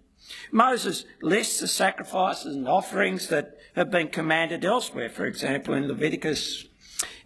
Moses 0.51 1.05
lists 1.21 1.59
the 1.59 1.67
sacrifices 1.67 2.55
and 2.55 2.67
offerings 2.67 3.27
that 3.27 3.55
have 3.75 3.91
been 3.91 4.07
commanded 4.07 4.65
elsewhere, 4.65 5.09
for 5.09 5.25
example, 5.25 5.75
in 5.75 5.87
Leviticus. 5.87 6.65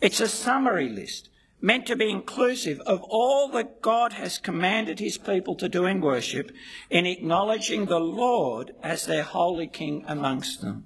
It's 0.01 0.21
a 0.21 0.27
summary 0.27 0.89
list 0.89 1.29
meant 1.61 1.85
to 1.87 1.95
be 1.95 2.09
inclusive 2.09 2.79
of 2.81 3.03
all 3.03 3.49
that 3.49 3.81
God 3.81 4.13
has 4.13 4.37
commanded 4.37 4.99
his 4.99 5.17
people 5.17 5.55
to 5.55 5.67
do 5.67 5.85
in 5.85 5.99
worship 5.99 6.51
in 6.89 7.05
acknowledging 7.05 7.85
the 7.85 7.99
Lord 7.99 8.73
as 8.81 9.05
their 9.05 9.23
holy 9.23 9.67
king 9.67 10.05
amongst 10.07 10.61
them. 10.61 10.85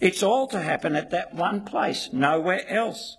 It's 0.00 0.22
all 0.22 0.46
to 0.48 0.60
happen 0.60 0.94
at 0.94 1.10
that 1.10 1.34
one 1.34 1.64
place, 1.64 2.10
nowhere 2.12 2.68
else. 2.68 3.16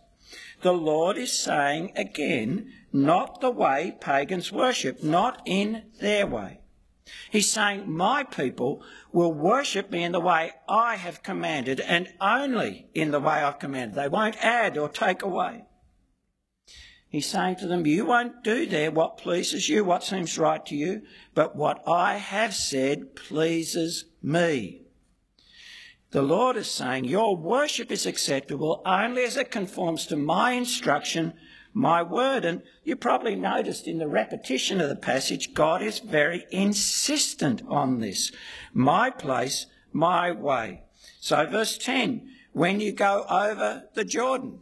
The 0.61 0.73
Lord 0.73 1.17
is 1.17 1.33
saying 1.33 1.93
again, 1.95 2.71
not 2.93 3.41
the 3.41 3.51
way 3.51 3.97
pagans 3.99 4.51
worship, 4.51 5.03
not 5.03 5.41
in 5.45 5.83
their 5.99 6.27
way. 6.27 6.59
He's 7.29 7.51
saying, 7.51 7.91
My 7.91 8.23
people 8.23 8.81
will 9.11 9.33
worship 9.33 9.91
me 9.91 10.03
in 10.03 10.11
the 10.11 10.19
way 10.19 10.53
I 10.67 10.95
have 10.95 11.21
commanded 11.21 11.79
and 11.79 12.11
only 12.19 12.87
in 12.93 13.11
the 13.11 13.19
way 13.19 13.35
I've 13.35 13.59
commanded. 13.59 13.95
They 13.95 14.07
won't 14.07 14.43
add 14.43 14.77
or 14.77 14.89
take 14.89 15.21
away. 15.21 15.65
He's 17.07 17.27
saying 17.27 17.57
to 17.57 17.67
them, 17.67 17.85
You 17.85 18.05
won't 18.05 18.43
do 18.43 18.65
there 18.65 18.91
what 18.91 19.17
pleases 19.17 19.69
you, 19.69 19.83
what 19.83 20.03
seems 20.03 20.37
right 20.37 20.65
to 20.65 20.75
you, 20.75 21.03
but 21.33 21.55
what 21.55 21.83
I 21.87 22.17
have 22.17 22.53
said 22.53 23.15
pleases 23.15 24.05
me. 24.21 24.81
The 26.11 26.21
Lord 26.21 26.57
is 26.57 26.71
saying, 26.71 27.05
Your 27.05 27.35
worship 27.35 27.91
is 27.91 28.05
acceptable 28.05 28.81
only 28.85 29.23
as 29.23 29.37
it 29.37 29.51
conforms 29.51 30.05
to 30.07 30.15
my 30.15 30.53
instruction, 30.53 31.33
my 31.75 32.01
word. 32.01 32.45
And 32.45 32.63
you 32.83 32.95
probably 32.95 33.35
noticed 33.35 33.87
in 33.87 33.99
the 33.99 34.07
repetition 34.07 34.81
of 34.81 34.89
the 34.89 34.95
passage, 34.95 35.53
God 35.53 35.83
is 35.83 35.99
very 35.99 36.45
insistent 36.49 37.61
on 37.67 37.99
this. 37.99 38.31
My 38.73 39.11
place, 39.11 39.67
my 39.93 40.31
way. 40.31 40.81
So, 41.19 41.45
verse 41.45 41.77
10 41.77 42.31
when 42.53 42.79
you 42.79 42.93
go 42.93 43.25
over 43.29 43.83
the 43.95 44.05
Jordan. 44.05 44.59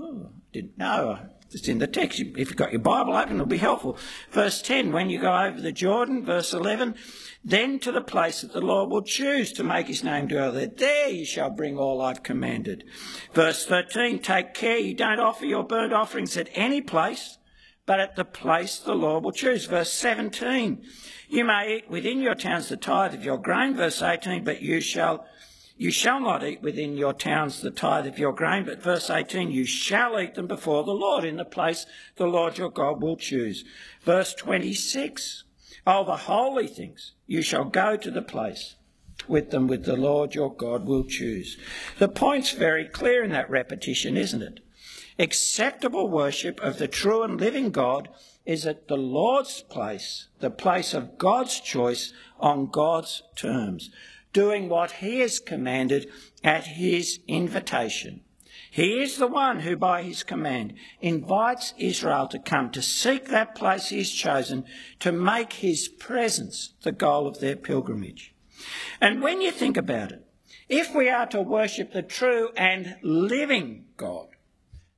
Oh, 0.00 0.30
didn't 0.54 0.78
know. 0.78 1.18
It's 1.52 1.68
in 1.68 1.78
the 1.78 1.86
text. 1.86 2.18
If 2.18 2.36
you've 2.36 2.56
got 2.56 2.72
your 2.72 2.80
Bible 2.80 3.14
open, 3.14 3.34
it'll 3.34 3.46
be 3.46 3.58
helpful. 3.58 3.98
Verse 4.30 4.62
10 4.62 4.90
when 4.90 5.10
you 5.10 5.20
go 5.20 5.32
over 5.32 5.60
the 5.60 5.70
Jordan. 5.70 6.24
Verse 6.24 6.52
11 6.52 6.94
then 7.46 7.78
to 7.78 7.92
the 7.92 8.00
place 8.00 8.40
that 8.40 8.52
the 8.52 8.60
Lord 8.60 8.90
will 8.90 9.02
choose 9.02 9.52
to 9.52 9.62
make 9.62 9.86
his 9.86 10.02
name 10.02 10.26
dwell 10.26 10.50
there. 10.50 10.66
There 10.66 11.08
you 11.08 11.24
shall 11.24 11.48
bring 11.48 11.78
all 11.78 12.02
I've 12.02 12.24
commanded. 12.24 12.82
Verse 13.32 13.64
13, 13.64 14.18
take 14.18 14.52
care 14.52 14.78
you 14.78 14.94
don't 14.94 15.20
offer 15.20 15.44
your 15.44 15.62
burnt 15.62 15.92
offerings 15.92 16.36
at 16.36 16.48
any 16.54 16.80
place, 16.80 17.38
but 17.86 18.00
at 18.00 18.16
the 18.16 18.24
place 18.24 18.80
the 18.80 18.96
Lord 18.96 19.22
will 19.22 19.30
choose. 19.30 19.66
Verse 19.66 19.92
17, 19.92 20.82
you 21.28 21.44
may 21.44 21.76
eat 21.76 21.88
within 21.88 22.20
your 22.20 22.34
towns 22.34 22.68
the 22.68 22.76
tithe 22.76 23.14
of 23.14 23.24
your 23.24 23.38
grain. 23.38 23.76
Verse 23.76 24.02
18, 24.02 24.42
but 24.42 24.60
you 24.60 24.80
shall 24.80 25.24
you 25.78 25.90
shall 25.90 26.18
not 26.20 26.42
eat 26.42 26.62
within 26.62 26.96
your 26.96 27.12
towns 27.12 27.60
the 27.60 27.70
tithe 27.70 28.06
of 28.06 28.18
your 28.18 28.32
grain, 28.32 28.64
but 28.64 28.82
verse 28.82 29.10
18, 29.10 29.50
you 29.50 29.66
shall 29.66 30.18
eat 30.18 30.34
them 30.34 30.46
before 30.46 30.84
the 30.84 30.92
Lord 30.92 31.22
in 31.22 31.36
the 31.36 31.44
place 31.44 31.84
the 32.16 32.26
Lord 32.26 32.56
your 32.56 32.70
God 32.70 33.02
will 33.02 33.16
choose. 33.16 33.62
Verse 34.02 34.32
26, 34.32 35.44
Oh, 35.86 36.04
the 36.04 36.16
holy 36.16 36.66
things, 36.66 37.12
you 37.26 37.42
shall 37.42 37.64
go 37.64 37.96
to 37.96 38.10
the 38.10 38.22
place 38.22 38.74
with 39.28 39.50
them 39.50 39.66
with 39.66 39.84
the 39.84 39.96
Lord 39.96 40.34
your 40.34 40.54
God 40.54 40.86
will 40.86 41.04
choose. 41.04 41.56
The 41.98 42.08
point's 42.08 42.52
very 42.52 42.84
clear 42.84 43.24
in 43.24 43.30
that 43.30 43.50
repetition, 43.50 44.16
isn't 44.16 44.42
it? 44.42 44.60
Acceptable 45.18 46.08
worship 46.08 46.60
of 46.60 46.78
the 46.78 46.88
true 46.88 47.22
and 47.22 47.40
living 47.40 47.70
God 47.70 48.08
is 48.44 48.66
at 48.66 48.88
the 48.88 48.96
Lord's 48.96 49.62
place, 49.62 50.28
the 50.40 50.50
place 50.50 50.92
of 50.92 51.18
God's 51.18 51.60
choice 51.60 52.12
on 52.38 52.66
God's 52.66 53.22
terms, 53.34 53.90
doing 54.32 54.68
what 54.68 54.92
He 54.92 55.20
has 55.20 55.40
commanded 55.40 56.10
at 56.44 56.66
His 56.66 57.20
invitation. 57.26 58.20
He 58.76 59.00
is 59.00 59.16
the 59.16 59.26
one 59.26 59.60
who, 59.60 59.74
by 59.74 60.02
his 60.02 60.22
command, 60.22 60.74
invites 61.00 61.72
Israel 61.78 62.26
to 62.28 62.38
come 62.38 62.68
to 62.72 62.82
seek 62.82 63.28
that 63.28 63.54
place 63.54 63.88
he 63.88 63.96
has 63.96 64.10
chosen 64.10 64.66
to 64.98 65.12
make 65.12 65.54
his 65.54 65.88
presence 65.88 66.74
the 66.82 66.92
goal 66.92 67.26
of 67.26 67.40
their 67.40 67.56
pilgrimage. 67.56 68.34
And 69.00 69.22
when 69.22 69.40
you 69.40 69.50
think 69.50 69.78
about 69.78 70.12
it, 70.12 70.26
if 70.68 70.94
we 70.94 71.08
are 71.08 71.24
to 71.28 71.40
worship 71.40 71.94
the 71.94 72.02
true 72.02 72.50
and 72.54 72.96
living 73.02 73.86
God, 73.96 74.28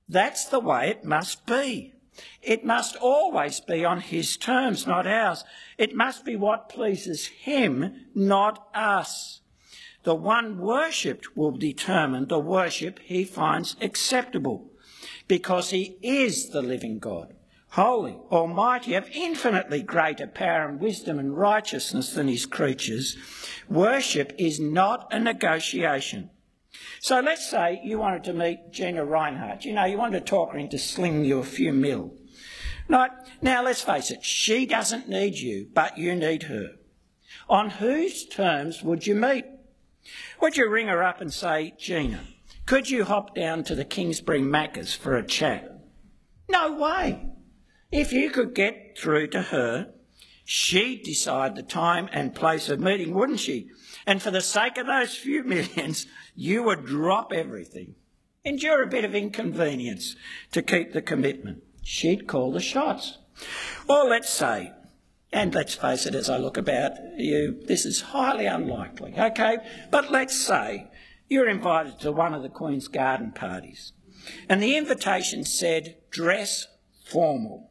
that's 0.08 0.46
the 0.46 0.58
way 0.58 0.88
it 0.90 1.04
must 1.04 1.46
be. 1.46 1.94
It 2.42 2.64
must 2.64 2.96
always 2.96 3.60
be 3.60 3.84
on 3.84 4.00
his 4.00 4.36
terms, 4.36 4.88
not 4.88 5.06
ours. 5.06 5.44
It 5.78 5.94
must 5.94 6.24
be 6.24 6.34
what 6.34 6.68
pleases 6.68 7.26
him, 7.26 8.06
not 8.12 8.66
us. 8.74 9.40
The 10.04 10.14
one 10.14 10.58
worshipped 10.58 11.36
will 11.36 11.50
determine 11.50 12.28
the 12.28 12.38
worship 12.38 13.00
he 13.02 13.24
finds 13.24 13.76
acceptable 13.80 14.70
because 15.26 15.70
he 15.70 15.96
is 16.02 16.50
the 16.50 16.62
living 16.62 16.98
God, 16.98 17.34
holy, 17.70 18.16
almighty, 18.30 18.94
of 18.94 19.10
infinitely 19.12 19.82
greater 19.82 20.26
power 20.26 20.68
and 20.68 20.80
wisdom 20.80 21.18
and 21.18 21.36
righteousness 21.36 22.12
than 22.12 22.28
his 22.28 22.46
creatures. 22.46 23.16
Worship 23.68 24.32
is 24.38 24.58
not 24.60 25.08
a 25.12 25.18
negotiation. 25.18 26.30
So 27.00 27.20
let's 27.20 27.48
say 27.48 27.80
you 27.84 27.98
wanted 27.98 28.24
to 28.24 28.32
meet 28.32 28.72
Gina 28.72 29.04
Rinehart. 29.04 29.64
You 29.64 29.74
know, 29.74 29.84
you 29.84 29.98
wanted 29.98 30.20
to 30.20 30.24
talk 30.24 30.52
her 30.52 30.58
into 30.58 30.78
slinging 30.78 31.24
you 31.24 31.38
a 31.38 31.44
few 31.44 31.72
mil. 31.72 32.14
Right, 32.88 33.10
now 33.42 33.62
let's 33.62 33.82
face 33.82 34.10
it, 34.10 34.24
she 34.24 34.64
doesn't 34.64 35.08
need 35.08 35.34
you, 35.34 35.68
but 35.74 35.98
you 35.98 36.14
need 36.14 36.44
her. 36.44 36.76
On 37.48 37.68
whose 37.68 38.26
terms 38.26 38.82
would 38.82 39.06
you 39.06 39.14
meet? 39.14 39.44
Would 40.40 40.56
you 40.56 40.68
ring 40.68 40.88
her 40.88 41.02
up 41.02 41.20
and 41.20 41.32
say, 41.32 41.74
Gina, 41.78 42.20
could 42.66 42.90
you 42.90 43.04
hop 43.04 43.34
down 43.34 43.64
to 43.64 43.74
the 43.74 43.84
Kingsbury 43.84 44.42
Macca's 44.42 44.94
for 44.94 45.16
a 45.16 45.26
chat? 45.26 45.80
No 46.48 46.72
way. 46.72 47.30
If 47.90 48.12
you 48.12 48.30
could 48.30 48.54
get 48.54 48.98
through 48.98 49.28
to 49.28 49.42
her, 49.42 49.92
she'd 50.44 51.02
decide 51.02 51.56
the 51.56 51.62
time 51.62 52.08
and 52.12 52.34
place 52.34 52.68
of 52.68 52.80
meeting, 52.80 53.14
wouldn't 53.14 53.40
she? 53.40 53.70
And 54.06 54.20
for 54.22 54.30
the 54.30 54.40
sake 54.40 54.76
of 54.78 54.86
those 54.86 55.14
few 55.14 55.42
millions, 55.44 56.06
you 56.34 56.62
would 56.62 56.86
drop 56.86 57.32
everything, 57.32 57.94
endure 58.44 58.82
a 58.82 58.86
bit 58.86 59.04
of 59.04 59.14
inconvenience 59.14 60.16
to 60.52 60.62
keep 60.62 60.92
the 60.92 61.02
commitment. 61.02 61.62
She'd 61.82 62.26
call 62.26 62.52
the 62.52 62.60
shots. 62.60 63.18
Or 63.88 64.04
let's 64.04 64.30
say 64.30 64.72
and 65.32 65.54
let's 65.54 65.74
face 65.74 66.06
it, 66.06 66.14
as 66.14 66.30
I 66.30 66.38
look 66.38 66.56
about 66.56 66.92
you, 67.16 67.60
this 67.66 67.84
is 67.84 68.00
highly 68.00 68.46
unlikely, 68.46 69.14
okay? 69.18 69.58
But 69.90 70.10
let's 70.10 70.38
say 70.38 70.90
you're 71.28 71.48
invited 71.48 72.00
to 72.00 72.12
one 72.12 72.34
of 72.34 72.42
the 72.42 72.48
Queen's 72.48 72.88
garden 72.88 73.32
parties, 73.32 73.92
and 74.48 74.62
the 74.62 74.76
invitation 74.76 75.44
said, 75.44 75.96
dress 76.10 76.66
formal. 77.04 77.70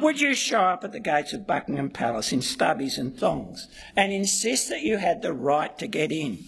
Would 0.00 0.20
you 0.20 0.34
show 0.34 0.60
up 0.60 0.84
at 0.84 0.92
the 0.92 1.00
gates 1.00 1.32
of 1.32 1.46
Buckingham 1.46 1.90
Palace 1.90 2.32
in 2.32 2.40
stubbies 2.40 2.98
and 2.98 3.16
thongs 3.16 3.68
and 3.96 4.12
insist 4.12 4.68
that 4.68 4.82
you 4.82 4.98
had 4.98 5.22
the 5.22 5.32
right 5.32 5.76
to 5.78 5.86
get 5.86 6.12
in? 6.12 6.44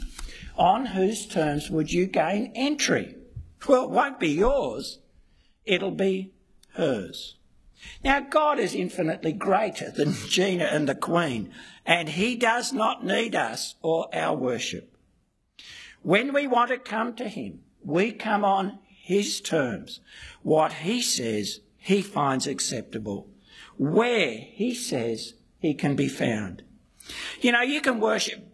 On 0.57 0.87
whose 0.87 1.27
terms 1.27 1.71
would 1.71 1.93
you 1.93 2.07
gain 2.07 2.53
entry? 2.55 3.15
Well, 3.69 3.85
it 3.85 3.91
won't 3.91 4.21
be 4.21 4.31
yours, 4.31 4.99
it'll 5.65 5.91
be 5.93 6.33
hers. 6.75 7.37
Now, 8.05 8.21
God 8.21 8.59
is 8.59 8.75
infinitely 8.75 9.33
greater 9.33 9.90
than 9.90 10.14
Gina 10.28 10.64
and 10.64 10.88
the 10.88 10.95
Queen, 10.95 11.52
and 11.85 12.09
He 12.09 12.37
does 12.37 12.73
not 12.73 13.05
need 13.05 13.35
us 13.35 13.75
or 13.83 14.09
our 14.14 14.37
worship. 14.37 14.97
When 16.02 16.33
we 16.33 16.47
want 16.47 16.71
to 16.71 16.78
come 16.78 17.14
to 17.16 17.28
Him, 17.28 17.61
we 17.83 18.12
come 18.12 18.45
on 18.45 18.78
His 18.87 19.40
terms. 19.40 20.00
What 20.43 20.73
He 20.73 21.02
says, 21.02 21.61
He 21.78 22.02
finds 22.02 22.47
acceptable. 22.47 23.28
Where 23.76 24.31
He 24.31 24.75
says 24.75 25.35
He 25.59 25.75
can 25.75 25.97
be 25.97 26.09
found. 26.09 26.62
You 27.40 27.52
know, 27.52 27.62
you 27.62 27.81
can 27.81 28.00
worship 28.00 28.47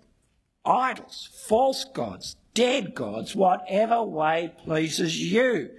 idols, 0.65 1.29
false 1.47 1.85
gods, 1.85 2.37
dead 2.55 2.95
gods, 2.95 3.35
whatever 3.35 4.03
way 4.03 4.53
pleases 4.65 5.21
you, 5.21 5.71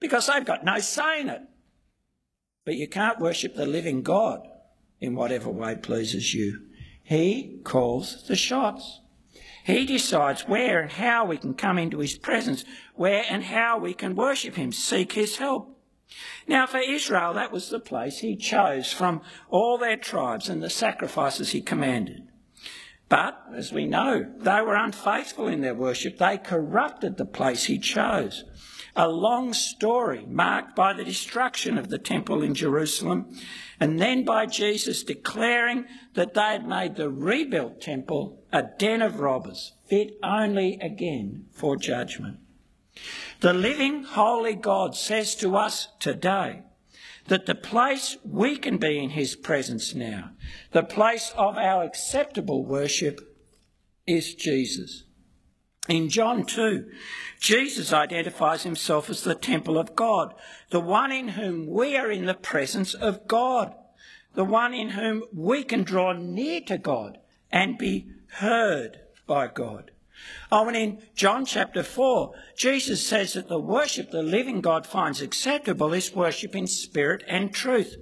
because 0.00 0.26
they've 0.26 0.44
got 0.44 0.64
no 0.64 0.78
say 0.78 1.20
in 1.20 1.28
it. 1.28 1.42
But 2.64 2.76
you 2.76 2.88
can't 2.88 3.18
worship 3.18 3.54
the 3.54 3.66
living 3.66 4.02
God 4.02 4.46
in 5.00 5.14
whatever 5.14 5.50
way 5.50 5.74
pleases 5.74 6.32
you. 6.32 6.62
He 7.02 7.60
calls 7.64 8.24
the 8.28 8.36
shots. 8.36 9.00
He 9.64 9.84
decides 9.84 10.48
where 10.48 10.80
and 10.80 10.92
how 10.92 11.24
we 11.24 11.38
can 11.38 11.54
come 11.54 11.78
into 11.78 11.98
his 11.98 12.16
presence, 12.16 12.64
where 12.94 13.24
and 13.28 13.44
how 13.44 13.78
we 13.78 13.94
can 13.94 14.14
worship 14.14 14.54
him, 14.54 14.72
seek 14.72 15.12
his 15.12 15.38
help. 15.38 15.78
Now, 16.46 16.66
for 16.66 16.78
Israel, 16.78 17.34
that 17.34 17.52
was 17.52 17.70
the 17.70 17.80
place 17.80 18.18
he 18.18 18.36
chose 18.36 18.92
from 18.92 19.22
all 19.48 19.78
their 19.78 19.96
tribes 19.96 20.48
and 20.48 20.62
the 20.62 20.70
sacrifices 20.70 21.50
he 21.50 21.62
commanded. 21.62 22.28
But, 23.08 23.42
as 23.54 23.72
we 23.72 23.86
know, 23.86 24.26
they 24.38 24.60
were 24.62 24.74
unfaithful 24.74 25.46
in 25.46 25.60
their 25.60 25.74
worship. 25.74 26.18
They 26.18 26.38
corrupted 26.38 27.16
the 27.16 27.26
place 27.26 27.64
he 27.64 27.78
chose 27.78 28.44
a 28.94 29.08
long 29.08 29.52
story 29.54 30.26
marked 30.26 30.76
by 30.76 30.92
the 30.92 31.04
destruction 31.04 31.78
of 31.78 31.88
the 31.88 31.98
temple 31.98 32.42
in 32.42 32.54
Jerusalem 32.54 33.34
and 33.80 34.00
then 34.00 34.24
by 34.24 34.46
Jesus 34.46 35.02
declaring 35.02 35.86
that 36.14 36.34
they 36.34 36.40
had 36.40 36.66
made 36.66 36.96
the 36.96 37.10
rebuilt 37.10 37.80
temple 37.80 38.42
a 38.52 38.64
den 38.78 39.00
of 39.00 39.20
robbers, 39.20 39.72
fit 39.86 40.18
only 40.22 40.78
again 40.80 41.46
for 41.52 41.76
judgment. 41.76 42.38
The 43.40 43.54
living, 43.54 44.04
holy 44.04 44.54
God 44.54 44.94
says 44.94 45.34
to 45.36 45.56
us 45.56 45.88
today 45.98 46.62
that 47.28 47.46
the 47.46 47.54
place 47.54 48.18
we 48.24 48.56
can 48.56 48.76
be 48.76 48.98
in 48.98 49.10
his 49.10 49.34
presence 49.34 49.94
now, 49.94 50.32
the 50.72 50.82
place 50.82 51.32
of 51.36 51.56
our 51.56 51.82
acceptable 51.82 52.64
worship, 52.64 53.20
is 54.06 54.34
Jesus. 54.34 55.04
In 55.88 56.08
John 56.08 56.44
2, 56.44 56.88
Jesus 57.40 57.92
identifies 57.92 58.62
himself 58.62 59.10
as 59.10 59.24
the 59.24 59.34
temple 59.34 59.76
of 59.76 59.96
God, 59.96 60.32
the 60.70 60.80
one 60.80 61.10
in 61.10 61.28
whom 61.28 61.66
we 61.66 61.96
are 61.96 62.10
in 62.10 62.26
the 62.26 62.34
presence 62.34 62.94
of 62.94 63.26
God, 63.26 63.74
the 64.34 64.44
one 64.44 64.72
in 64.74 64.90
whom 64.90 65.24
we 65.34 65.64
can 65.64 65.82
draw 65.82 66.12
near 66.12 66.60
to 66.62 66.78
God 66.78 67.18
and 67.50 67.78
be 67.78 68.06
heard 68.34 69.00
by 69.26 69.48
God. 69.48 69.90
Oh, 70.52 70.68
and 70.68 70.76
in 70.76 71.02
John 71.16 71.44
chapter 71.44 71.82
4, 71.82 72.32
Jesus 72.56 73.04
says 73.04 73.32
that 73.32 73.48
the 73.48 73.58
worship 73.58 74.10
the 74.10 74.22
living 74.22 74.60
God 74.60 74.86
finds 74.86 75.20
acceptable 75.20 75.92
is 75.92 76.14
worship 76.14 76.54
in 76.54 76.68
spirit 76.68 77.24
and 77.26 77.52
truth. 77.52 77.96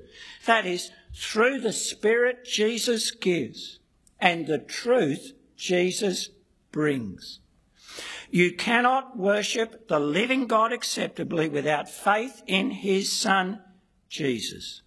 That 0.44 0.66
is, 0.66 0.90
through 1.14 1.60
the 1.60 1.72
spirit 1.72 2.44
Jesus 2.44 3.10
gives 3.10 3.78
and 4.18 4.46
the 4.46 4.58
truth 4.58 5.32
Jesus 5.56 6.28
brings. 6.72 7.39
You 8.30 8.52
cannot 8.52 9.18
worship 9.18 9.88
the 9.88 9.98
living 9.98 10.46
God 10.46 10.72
acceptably 10.72 11.48
without 11.48 11.88
faith 11.88 12.42
in 12.46 12.70
his 12.70 13.12
Son, 13.12 13.60
Jesus. 14.08 14.82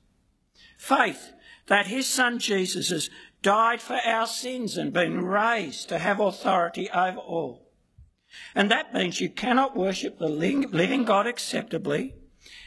Faith 0.78 1.34
that 1.68 1.88
his 1.88 2.08
Son, 2.08 2.40
Jesus, 2.40 2.90
has 2.90 3.10
died 3.42 3.82
for 3.82 3.98
our 4.06 4.28
sins 4.28 4.78
and 4.78 4.94
been 4.94 5.22
raised 5.22 5.90
to 5.90 6.00
have 6.00 6.20
authority 6.20 6.90
over 6.90 7.18
all. 7.18 7.70
And 8.56 8.72
that 8.72 8.94
means 8.94 9.22
you 9.22 9.30
cannot 9.30 9.76
worship 9.76 10.18
the 10.18 10.30
living 10.30 11.04
God 11.04 11.28
acceptably 11.28 12.16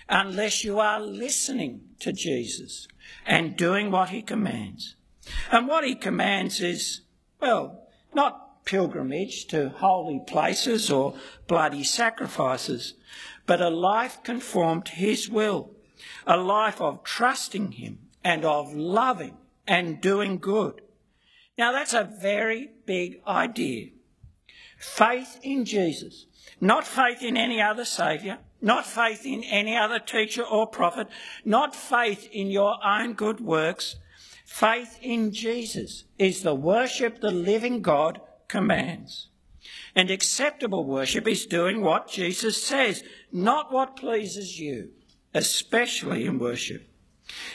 unless 0.09 0.63
you 0.63 0.79
are 0.79 1.01
listening 1.01 1.81
to 2.01 2.13
Jesus 2.13 2.87
and 3.25 3.57
doing 3.57 3.91
what 3.91 4.11
he 4.11 4.23
commands. 4.23 4.97
And 5.51 5.67
what 5.67 5.85
he 5.85 5.95
commands 5.95 6.61
is, 6.61 7.01
well, 7.41 7.89
not 8.15 8.46
pilgrimage 8.67 9.47
to 9.47 9.71
holy 9.71 10.21
places 10.27 10.91
or 10.91 11.15
bloody 11.47 11.83
sacrifices, 11.83 12.95
but 13.47 13.63
a 13.63 13.71
life 13.71 14.23
conformed 14.23 14.85
to 14.85 14.93
his 14.93 15.31
will, 15.31 15.71
a 16.27 16.37
life 16.37 16.81
of 16.81 17.03
trusting 17.03 17.73
him 17.73 17.99
and 18.23 18.45
of 18.45 18.75
loving 18.75 19.39
and 19.67 20.01
doing 20.03 20.37
good. 20.37 20.83
Now 21.57 21.73
that's 21.73 21.95
a 21.95 22.05
very 22.05 22.71
big 22.85 23.23
idea. 23.27 23.89
Faith 24.77 25.39
in 25.43 25.65
Jesus, 25.65 26.27
not 26.61 26.87
faith 26.87 27.23
in 27.23 27.37
any 27.37 27.63
other 27.63 27.85
saviour, 27.85 28.39
not 28.61 28.85
faith 28.85 29.25
in 29.25 29.43
any 29.45 29.77
other 29.77 29.99
teacher 29.99 30.43
or 30.43 30.67
prophet, 30.67 31.09
not 31.45 31.75
faith 31.75 32.29
in 32.33 32.51
your 32.51 32.77
own 32.85 33.15
good 33.15 33.41
works. 33.41 33.97
Faith 34.45 34.99
in 35.01 35.33
Jesus 35.33 36.05
is 36.19 36.43
the 36.43 36.55
worship 36.55 37.21
the 37.21 37.31
living 37.31 37.81
God 37.81 38.21
commands. 38.49 39.29
And 39.95 40.11
acceptable 40.11 40.85
worship 40.85 41.27
is 41.27 41.47
doing 41.47 41.81
what 41.81 42.09
Jesus 42.09 42.63
says, 42.63 43.03
not 43.33 43.73
what 43.73 43.97
pleases 43.97 44.61
you, 44.61 44.91
especially 45.35 46.27
in 46.27 46.39
worship. 46.39 46.89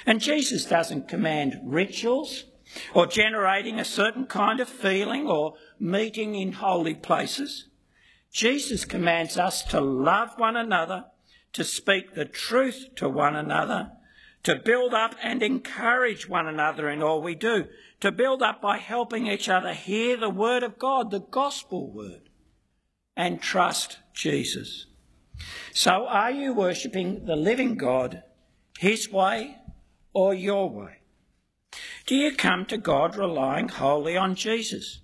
And 0.06 0.20
Jesus 0.20 0.66
doesn't 0.66 1.08
command 1.08 1.60
rituals 1.64 2.46
or 2.94 3.06
generating 3.06 3.80
a 3.80 3.86
certain 3.86 4.26
kind 4.26 4.60
of 4.60 4.68
feeling 4.68 5.28
or 5.28 5.54
meeting 5.80 6.36
in 6.36 6.54
holy 6.54 6.96
places. 6.96 7.68
Jesus 8.32 8.86
commands 8.86 9.38
us 9.38 9.64
to 9.64 9.82
love 9.82 10.32
one 10.38 10.56
another, 10.56 11.06
to 11.54 11.64
speak 11.64 12.14
the 12.14 12.26
truth 12.26 12.88
to 12.96 13.10
one 13.10 13.36
another, 13.36 13.92
to 14.44 14.56
build 14.56 14.94
up 14.94 15.16
and 15.22 15.44
encourage 15.44 16.28
one 16.28 16.48
another 16.48 16.90
in 16.90 17.04
all 17.04 17.22
we 17.22 17.36
do, 17.36 17.66
to 18.00 18.12
build 18.12 18.42
up 18.42 18.62
by 18.62 18.78
helping 18.78 19.28
each 19.28 19.48
other 19.48 19.74
hear 19.74 20.18
the 20.18 20.30
word 20.30 20.64
of 20.64 20.80
God, 20.80 21.12
the 21.12 21.20
gospel 21.20 21.92
word, 21.92 22.30
and 23.16 23.42
trust 23.42 24.00
Jesus. 24.14 24.88
So 25.74 26.08
are 26.08 26.32
you 26.32 26.54
worshipping 26.54 27.26
the 27.26 27.36
living 27.36 27.76
God 27.76 28.24
his 28.80 29.12
way 29.12 29.58
or 30.14 30.34
your 30.34 30.70
way? 30.70 30.98
Do 32.06 32.16
you 32.16 32.36
come 32.36 32.66
to 32.66 32.78
God 32.78 33.16
relying 33.16 33.70
wholly 33.70 34.18
on 34.18 34.36
Jesus? 34.36 35.02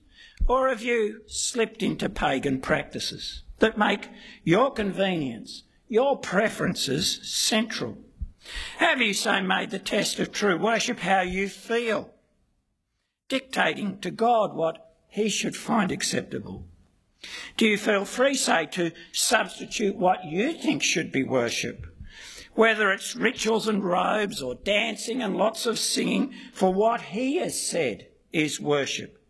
Or 0.48 0.70
have 0.70 0.82
you 0.82 1.22
slipped 1.28 1.84
into 1.84 2.10
pagan 2.10 2.60
practices 2.62 3.44
that 3.60 3.78
make 3.78 4.10
your 4.44 4.72
convenience, 4.72 5.64
your 5.88 6.18
preferences 6.18 7.20
central? 7.24 7.98
Have 8.78 9.02
you 9.02 9.14
so 9.14 9.42
made 9.42 9.72
the 9.72 9.80
test 9.80 10.20
of 10.20 10.32
true 10.32 10.58
worship 10.58 11.00
how 11.00 11.22
you 11.22 11.50
feel? 11.50 12.14
dictating 13.28 14.00
to 14.00 14.12
God 14.12 14.54
what 14.54 14.94
he 15.08 15.30
should 15.30 15.56
find 15.56 15.92
acceptable? 15.92 16.66
Do 17.58 17.68
you 17.68 17.78
feel 17.78 18.06
free, 18.06 18.36
say, 18.36 18.68
to 18.68 18.92
substitute 19.12 19.96
what 19.96 20.26
you 20.26 20.54
think 20.54 20.84
should 20.84 21.12
be 21.12 21.24
worship? 21.24 21.88
Whether 22.54 22.92
it's 22.92 23.16
rituals 23.16 23.68
and 23.68 23.84
robes 23.84 24.42
or 24.42 24.56
dancing 24.56 25.22
and 25.22 25.36
lots 25.36 25.66
of 25.66 25.78
singing 25.78 26.34
for 26.54 26.74
what 26.74 27.02
he 27.02 27.38
has 27.38 27.60
said 27.62 28.08
is 28.32 28.60
worship. 28.60 29.22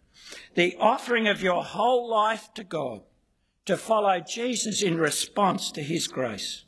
The 0.55 0.75
offering 0.79 1.27
of 1.27 1.41
your 1.41 1.63
whole 1.63 2.09
life 2.09 2.53
to 2.55 2.63
God 2.63 3.01
to 3.65 3.77
follow 3.77 4.19
Jesus 4.19 4.81
in 4.81 4.97
response 4.97 5.71
to 5.71 5.83
his 5.83 6.07
grace. 6.07 6.63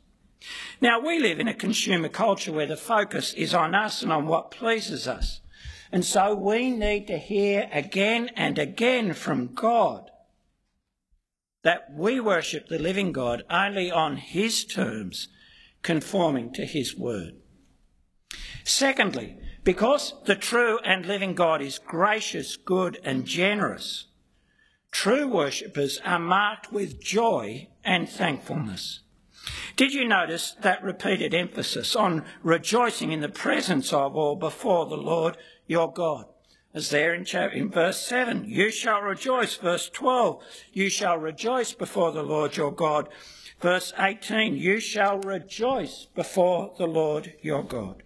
Now, 0.80 1.00
we 1.00 1.18
live 1.18 1.38
in 1.38 1.48
a 1.48 1.54
consumer 1.54 2.08
culture 2.08 2.52
where 2.52 2.66
the 2.66 2.76
focus 2.76 3.34
is 3.34 3.54
on 3.54 3.74
us 3.74 4.02
and 4.02 4.12
on 4.12 4.26
what 4.26 4.50
pleases 4.50 5.06
us. 5.06 5.40
And 5.92 6.04
so 6.04 6.34
we 6.34 6.70
need 6.70 7.06
to 7.08 7.18
hear 7.18 7.68
again 7.72 8.30
and 8.36 8.58
again 8.58 9.12
from 9.12 9.54
God 9.54 10.10
that 11.62 11.92
we 11.94 12.20
worship 12.20 12.68
the 12.68 12.78
living 12.78 13.12
God 13.12 13.42
only 13.50 13.90
on 13.90 14.16
His 14.16 14.64
terms, 14.64 15.28
conforming 15.82 16.52
to 16.54 16.64
His 16.64 16.96
word. 16.96 17.34
Secondly, 18.64 19.36
because 19.62 20.14
the 20.24 20.36
true 20.36 20.78
and 20.84 21.04
living 21.04 21.34
God 21.34 21.60
is 21.60 21.78
gracious, 21.78 22.56
good, 22.56 22.98
and 23.04 23.26
generous, 23.26 24.06
true 24.90 25.28
worshippers 25.28 26.00
are 26.04 26.18
marked 26.18 26.72
with 26.72 27.02
joy 27.02 27.68
and 27.84 28.08
thankfulness. 28.08 29.00
Did 29.76 29.94
you 29.94 30.06
notice 30.06 30.56
that 30.60 30.82
repeated 30.82 31.32
emphasis 31.32 31.96
on 31.96 32.24
rejoicing 32.42 33.12
in 33.12 33.20
the 33.20 33.28
presence 33.28 33.92
of 33.92 34.14
or 34.14 34.38
before 34.38 34.86
the 34.86 34.96
Lord 34.96 35.36
your 35.66 35.92
God. 35.92 36.26
as 36.74 36.90
there 36.90 37.14
in, 37.14 37.24
chapter, 37.24 37.56
in 37.56 37.70
verse 37.70 38.00
7. 38.00 38.44
You 38.46 38.70
shall 38.70 39.00
rejoice, 39.00 39.56
verse 39.56 39.88
12. 39.88 40.42
You 40.72 40.88
shall 40.88 41.16
rejoice 41.16 41.72
before 41.72 42.12
the 42.12 42.22
Lord 42.22 42.56
your 42.56 42.72
God. 42.72 43.08
Verse 43.60 43.92
18. 43.98 44.56
You 44.56 44.80
shall 44.80 45.18
rejoice 45.18 46.08
before 46.14 46.74
the 46.78 46.86
Lord 46.86 47.34
your 47.40 47.62
God. 47.62 48.02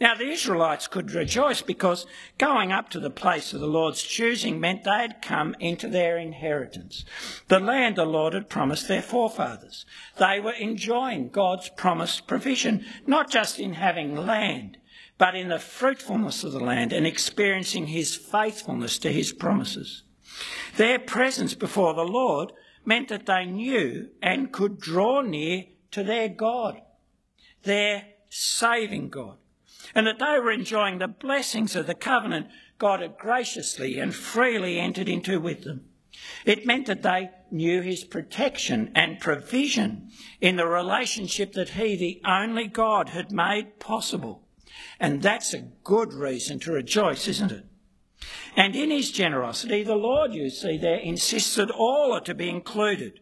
Now, 0.00 0.16
the 0.16 0.28
Israelites 0.28 0.88
could 0.88 1.12
rejoice 1.12 1.62
because 1.62 2.06
going 2.36 2.72
up 2.72 2.88
to 2.90 3.00
the 3.00 3.10
place 3.10 3.52
of 3.52 3.60
the 3.60 3.68
Lord's 3.68 4.02
choosing 4.02 4.58
meant 4.58 4.82
they 4.82 4.90
had 4.90 5.22
come 5.22 5.54
into 5.60 5.88
their 5.88 6.18
inheritance, 6.18 7.04
the 7.46 7.60
land 7.60 7.94
the 7.96 8.04
Lord 8.04 8.34
had 8.34 8.48
promised 8.48 8.88
their 8.88 9.02
forefathers. 9.02 9.86
They 10.18 10.40
were 10.40 10.52
enjoying 10.52 11.28
God's 11.28 11.68
promised 11.68 12.26
provision, 12.26 12.84
not 13.06 13.30
just 13.30 13.60
in 13.60 13.74
having 13.74 14.16
land, 14.16 14.78
but 15.16 15.36
in 15.36 15.48
the 15.48 15.60
fruitfulness 15.60 16.42
of 16.42 16.50
the 16.50 16.60
land 16.60 16.92
and 16.92 17.06
experiencing 17.06 17.86
his 17.86 18.16
faithfulness 18.16 18.98
to 18.98 19.12
his 19.12 19.32
promises. 19.32 20.02
Their 20.76 20.98
presence 20.98 21.54
before 21.54 21.94
the 21.94 22.02
Lord 22.02 22.52
meant 22.84 23.08
that 23.10 23.26
they 23.26 23.46
knew 23.46 24.10
and 24.20 24.52
could 24.52 24.80
draw 24.80 25.20
near 25.20 25.66
to 25.92 26.02
their 26.02 26.28
God, 26.28 26.80
their 27.62 28.06
saving 28.28 29.10
God 29.10 29.38
and 29.94 30.06
that 30.06 30.18
they 30.18 30.38
were 30.38 30.50
enjoying 30.50 30.98
the 30.98 31.08
blessings 31.08 31.74
of 31.76 31.86
the 31.86 31.94
covenant 31.94 32.48
God 32.78 33.00
had 33.00 33.18
graciously 33.18 33.98
and 33.98 34.14
freely 34.14 34.78
entered 34.78 35.08
into 35.08 35.40
with 35.40 35.64
them. 35.64 35.86
It 36.44 36.66
meant 36.66 36.86
that 36.86 37.02
they 37.02 37.30
knew 37.50 37.82
his 37.82 38.04
protection 38.04 38.92
and 38.94 39.20
provision 39.20 40.10
in 40.40 40.56
the 40.56 40.66
relationship 40.66 41.52
that 41.54 41.70
he, 41.70 41.96
the 41.96 42.22
only 42.24 42.68
God, 42.68 43.10
had 43.10 43.32
made 43.32 43.80
possible. 43.80 44.46
And 45.00 45.22
that's 45.22 45.54
a 45.54 45.68
good 45.82 46.12
reason 46.12 46.60
to 46.60 46.72
rejoice, 46.72 47.26
isn't 47.28 47.52
it? 47.52 47.66
And 48.56 48.76
in 48.76 48.90
his 48.90 49.10
generosity, 49.10 49.82
the 49.82 49.96
Lord, 49.96 50.34
you 50.34 50.50
see 50.50 50.76
there, 50.76 50.98
insists 50.98 51.56
that 51.56 51.70
all 51.70 52.12
are 52.12 52.20
to 52.20 52.34
be 52.34 52.48
included 52.48 53.20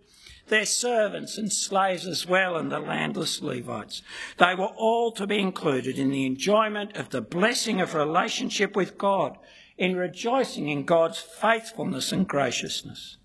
their 0.52 0.66
servants 0.66 1.38
and 1.38 1.50
slaves 1.50 2.06
as 2.06 2.26
well, 2.26 2.56
and 2.56 2.70
the 2.70 2.78
landless 2.78 3.40
Levites. 3.40 4.02
They 4.36 4.54
were 4.54 4.66
all 4.66 5.10
to 5.12 5.26
be 5.26 5.38
included 5.38 5.98
in 5.98 6.10
the 6.10 6.26
enjoyment 6.26 6.94
of 6.94 7.08
the 7.08 7.22
blessing 7.22 7.80
of 7.80 7.94
relationship 7.94 8.76
with 8.76 8.98
God, 8.98 9.38
in 9.78 9.96
rejoicing 9.96 10.68
in 10.68 10.84
God's 10.84 11.18
faithfulness 11.18 12.12
and 12.12 12.28
graciousness. 12.28 13.16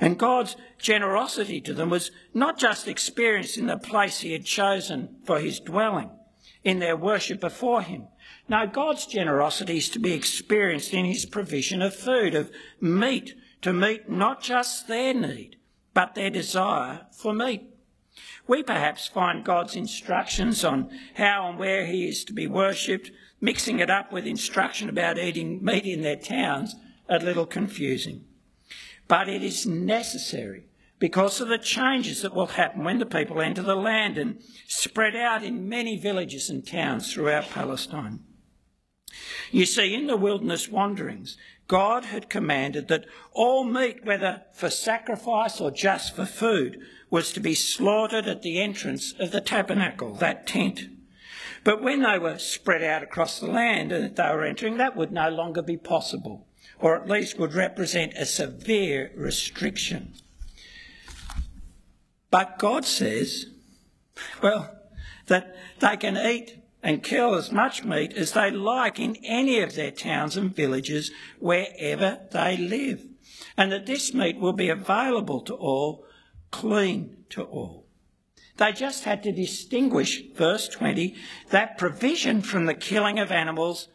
And 0.00 0.18
God's 0.18 0.56
generosity 0.80 1.60
to 1.60 1.72
them 1.72 1.90
was 1.90 2.10
not 2.34 2.58
just 2.58 2.88
experienced 2.88 3.56
in 3.56 3.68
the 3.68 3.78
place 3.78 4.18
He 4.18 4.32
had 4.32 4.44
chosen 4.44 5.14
for 5.24 5.38
His 5.38 5.60
dwelling, 5.60 6.10
in 6.64 6.80
their 6.80 6.96
worship 6.96 7.38
before 7.38 7.82
Him. 7.82 8.08
No, 8.48 8.66
God's 8.66 9.06
generosity 9.06 9.76
is 9.76 9.88
to 9.90 10.00
be 10.00 10.12
experienced 10.12 10.92
in 10.92 11.04
His 11.04 11.24
provision 11.24 11.82
of 11.82 11.94
food, 11.94 12.34
of 12.34 12.50
meat, 12.80 13.36
to 13.62 13.72
meet 13.72 14.10
not 14.10 14.42
just 14.42 14.88
their 14.88 15.14
need, 15.14 15.57
but 15.98 16.14
their 16.14 16.30
desire 16.30 17.00
for 17.10 17.34
meat. 17.34 17.60
We 18.46 18.62
perhaps 18.62 19.08
find 19.08 19.44
God's 19.44 19.74
instructions 19.74 20.64
on 20.64 20.96
how 21.14 21.48
and 21.48 21.58
where 21.58 21.86
he 21.86 22.06
is 22.06 22.24
to 22.26 22.32
be 22.32 22.46
worshipped, 22.46 23.10
mixing 23.40 23.80
it 23.80 23.90
up 23.90 24.12
with 24.12 24.24
instruction 24.24 24.88
about 24.88 25.18
eating 25.18 25.58
meat 25.60 25.84
in 25.86 26.02
their 26.02 26.14
towns, 26.14 26.76
a 27.08 27.18
little 27.18 27.46
confusing. 27.46 28.26
But 29.08 29.28
it 29.28 29.42
is 29.42 29.66
necessary 29.66 30.66
because 31.00 31.40
of 31.40 31.48
the 31.48 31.58
changes 31.58 32.22
that 32.22 32.32
will 32.32 32.46
happen 32.46 32.84
when 32.84 33.00
the 33.00 33.04
people 33.04 33.40
enter 33.40 33.62
the 33.62 33.74
land 33.74 34.18
and 34.18 34.40
spread 34.68 35.16
out 35.16 35.42
in 35.42 35.68
many 35.68 35.96
villages 35.96 36.48
and 36.48 36.64
towns 36.64 37.12
throughout 37.12 37.50
Palestine. 37.50 38.20
You 39.50 39.66
see, 39.66 39.94
in 39.94 40.06
the 40.06 40.16
wilderness 40.16 40.68
wanderings, 40.68 41.36
God 41.68 42.06
had 42.06 42.30
commanded 42.30 42.88
that 42.88 43.04
all 43.32 43.62
meat, 43.62 44.04
whether 44.04 44.42
for 44.52 44.70
sacrifice 44.70 45.60
or 45.60 45.70
just 45.70 46.16
for 46.16 46.24
food, 46.24 46.80
was 47.10 47.32
to 47.32 47.40
be 47.40 47.54
slaughtered 47.54 48.26
at 48.26 48.42
the 48.42 48.60
entrance 48.60 49.12
of 49.18 49.30
the 49.30 49.40
tabernacle, 49.42 50.14
that 50.14 50.46
tent. 50.46 50.88
But 51.64 51.82
when 51.82 52.02
they 52.02 52.18
were 52.18 52.38
spread 52.38 52.82
out 52.82 53.02
across 53.02 53.38
the 53.38 53.46
land 53.46 53.92
and 53.92 54.16
they 54.16 54.22
were 54.30 54.44
entering, 54.44 54.78
that 54.78 54.96
would 54.96 55.12
no 55.12 55.28
longer 55.28 55.60
be 55.60 55.76
possible, 55.76 56.46
or 56.78 56.96
at 56.96 57.08
least 57.08 57.38
would 57.38 57.52
represent 57.52 58.14
a 58.14 58.24
severe 58.24 59.12
restriction. 59.14 60.14
But 62.30 62.58
God 62.58 62.86
says, 62.86 63.46
well, 64.42 64.74
that 65.26 65.54
they 65.80 65.96
can 65.98 66.16
eat 66.16 66.57
and 66.82 67.02
kill 67.02 67.34
as 67.34 67.50
much 67.50 67.84
meat 67.84 68.12
as 68.14 68.32
they 68.32 68.50
like 68.50 68.98
in 68.98 69.16
any 69.24 69.60
of 69.60 69.74
their 69.74 69.90
towns 69.90 70.36
and 70.36 70.54
villages 70.54 71.10
wherever 71.38 72.20
they 72.30 72.56
live, 72.56 73.06
and 73.56 73.72
that 73.72 73.86
this 73.86 74.14
meat 74.14 74.38
will 74.38 74.52
be 74.52 74.68
available 74.68 75.40
to 75.40 75.54
all, 75.54 76.04
clean 76.50 77.24
to 77.30 77.42
all. 77.42 77.86
They 78.56 78.72
just 78.72 79.04
had 79.04 79.22
to 79.22 79.32
distinguish, 79.32 80.22
verse 80.34 80.68
20, 80.68 81.14
that 81.50 81.78
provision 81.78 82.42
from 82.42 82.66
the 82.66 82.74
killing 82.74 83.18
of 83.18 83.30
animals 83.30 83.88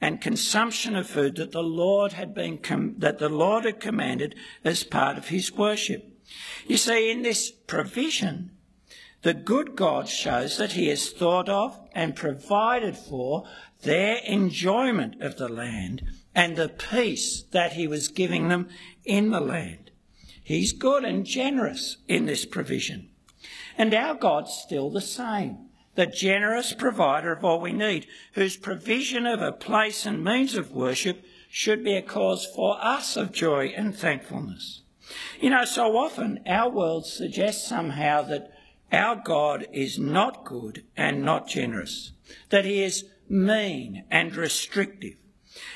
and 0.00 0.20
consumption 0.20 0.96
of 0.96 1.08
food 1.08 1.36
that 1.36 1.52
the 1.52 1.62
Lord 1.62 2.12
had 2.12 2.34
been 2.34 2.58
com- 2.58 2.94
that 2.98 3.18
the 3.18 3.28
Lord 3.28 3.64
had 3.64 3.80
commanded 3.80 4.34
as 4.64 4.84
part 4.84 5.18
of 5.18 5.28
his 5.28 5.52
worship. 5.52 6.06
You 6.66 6.76
see, 6.76 7.10
in 7.10 7.22
this 7.22 7.50
provision, 7.50 8.52
the 9.22 9.34
good 9.34 9.76
God 9.76 10.08
shows 10.08 10.56
that 10.56 10.72
he 10.72 10.88
has 10.88 11.10
thought 11.10 11.48
of 11.48 11.78
and 11.92 12.16
provided 12.16 12.96
for 12.96 13.44
their 13.82 14.16
enjoyment 14.26 15.20
of 15.20 15.36
the 15.36 15.48
land 15.48 16.02
and 16.34 16.56
the 16.56 16.68
peace 16.68 17.42
that 17.50 17.74
he 17.74 17.86
was 17.86 18.08
giving 18.08 18.48
them 18.48 18.68
in 19.04 19.30
the 19.30 19.40
land. 19.40 19.90
He's 20.42 20.72
good 20.72 21.04
and 21.04 21.24
generous 21.24 21.98
in 22.08 22.26
this 22.26 22.44
provision. 22.44 23.10
And 23.76 23.94
our 23.94 24.14
God's 24.14 24.52
still 24.52 24.90
the 24.90 25.00
same, 25.00 25.68
the 25.94 26.06
generous 26.06 26.72
provider 26.72 27.32
of 27.32 27.44
all 27.44 27.60
we 27.60 27.72
need, 27.72 28.06
whose 28.32 28.56
provision 28.56 29.26
of 29.26 29.40
a 29.40 29.52
place 29.52 30.06
and 30.06 30.24
means 30.24 30.54
of 30.54 30.72
worship 30.72 31.24
should 31.50 31.84
be 31.84 31.94
a 31.94 32.02
cause 32.02 32.46
for 32.46 32.78
us 32.82 33.16
of 33.16 33.32
joy 33.32 33.66
and 33.76 33.94
thankfulness. 33.94 34.82
You 35.40 35.50
know, 35.50 35.64
so 35.64 35.96
often 35.96 36.40
our 36.46 36.70
world 36.70 37.06
suggests 37.06 37.68
somehow 37.68 38.22
that 38.22 38.52
our 38.92 39.16
God 39.16 39.66
is 39.72 39.98
not 39.98 40.44
good 40.44 40.84
and 40.96 41.22
not 41.22 41.48
generous, 41.48 42.12
that 42.50 42.64
he 42.64 42.82
is 42.82 43.04
mean 43.28 44.04
and 44.10 44.34
restrictive. 44.34 45.14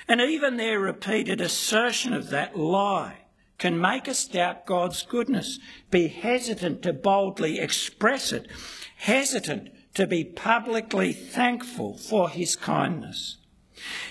And 0.08 0.20
even 0.20 0.56
their 0.56 0.80
repeated 0.80 1.40
assertion 1.40 2.12
of 2.12 2.30
that 2.30 2.58
lie 2.58 3.26
can 3.58 3.80
make 3.80 4.08
us 4.08 4.26
doubt 4.26 4.66
God's 4.66 5.02
goodness, 5.02 5.58
be 5.90 6.08
hesitant 6.08 6.82
to 6.82 6.92
boldly 6.92 7.58
express 7.58 8.32
it, 8.32 8.48
hesitant 8.96 9.70
to 9.94 10.06
be 10.06 10.24
publicly 10.24 11.12
thankful 11.12 11.96
for 11.96 12.28
his 12.28 12.56
kindness. 12.56 13.38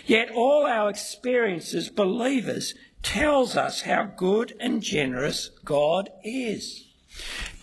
Yet 0.06 0.32
all 0.32 0.66
our 0.66 0.90
experience 0.90 1.74
as 1.74 1.90
believers 1.90 2.74
tells 3.02 3.58
us 3.58 3.82
how 3.82 4.04
good 4.16 4.54
and 4.60 4.82
generous 4.82 5.50
God 5.66 6.10
is. 6.24 6.88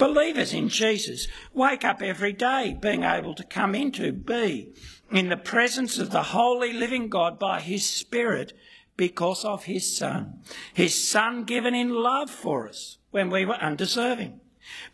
Believers 0.00 0.54
in 0.54 0.70
Jesus 0.70 1.28
wake 1.52 1.84
up 1.84 2.00
every 2.00 2.32
day 2.32 2.74
being 2.80 3.02
able 3.02 3.34
to 3.34 3.44
come 3.44 3.74
into, 3.74 4.12
be 4.12 4.72
in 5.12 5.28
the 5.28 5.36
presence 5.36 5.98
of 5.98 6.10
the 6.10 6.22
holy 6.22 6.72
living 6.72 7.10
God 7.10 7.38
by 7.38 7.60
his 7.60 7.86
Spirit 7.86 8.54
because 8.96 9.44
of 9.44 9.64
his 9.64 9.94
Son. 9.94 10.40
His 10.72 11.06
Son 11.06 11.44
given 11.44 11.74
in 11.74 11.90
love 11.90 12.30
for 12.30 12.66
us 12.66 12.96
when 13.10 13.28
we 13.28 13.44
were 13.44 13.56
undeserving. 13.56 14.40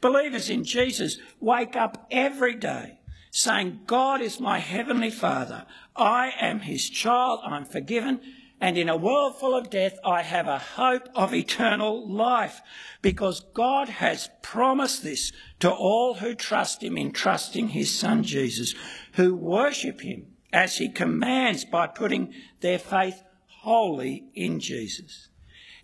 Believers 0.00 0.50
in 0.50 0.64
Jesus 0.64 1.18
wake 1.38 1.76
up 1.76 2.08
every 2.10 2.56
day 2.56 2.98
saying, 3.30 3.82
God 3.86 4.20
is 4.20 4.40
my 4.40 4.58
heavenly 4.58 5.10
Father. 5.10 5.66
I 5.94 6.32
am 6.40 6.60
his 6.60 6.90
child. 6.90 7.42
I'm 7.44 7.64
forgiven 7.64 8.20
and 8.60 8.78
in 8.78 8.88
a 8.88 8.96
world 8.96 9.38
full 9.38 9.54
of 9.54 9.68
death, 9.68 9.98
I 10.04 10.22
have 10.22 10.48
a 10.48 10.58
hope 10.58 11.08
of 11.14 11.34
eternal 11.34 12.10
life 12.10 12.62
because 13.02 13.46
God 13.52 13.88
has 13.88 14.30
promised 14.42 15.02
this 15.02 15.30
to 15.60 15.70
all 15.70 16.14
who 16.14 16.34
trust 16.34 16.82
Him 16.82 16.96
in 16.96 17.12
trusting 17.12 17.68
His 17.68 17.96
Son 17.96 18.22
Jesus, 18.22 18.74
who 19.12 19.34
worship 19.34 20.00
Him 20.00 20.28
as 20.52 20.78
He 20.78 20.88
commands 20.88 21.66
by 21.66 21.86
putting 21.86 22.32
their 22.60 22.78
faith 22.78 23.22
wholly 23.46 24.24
in 24.34 24.58
Jesus. 24.58 25.28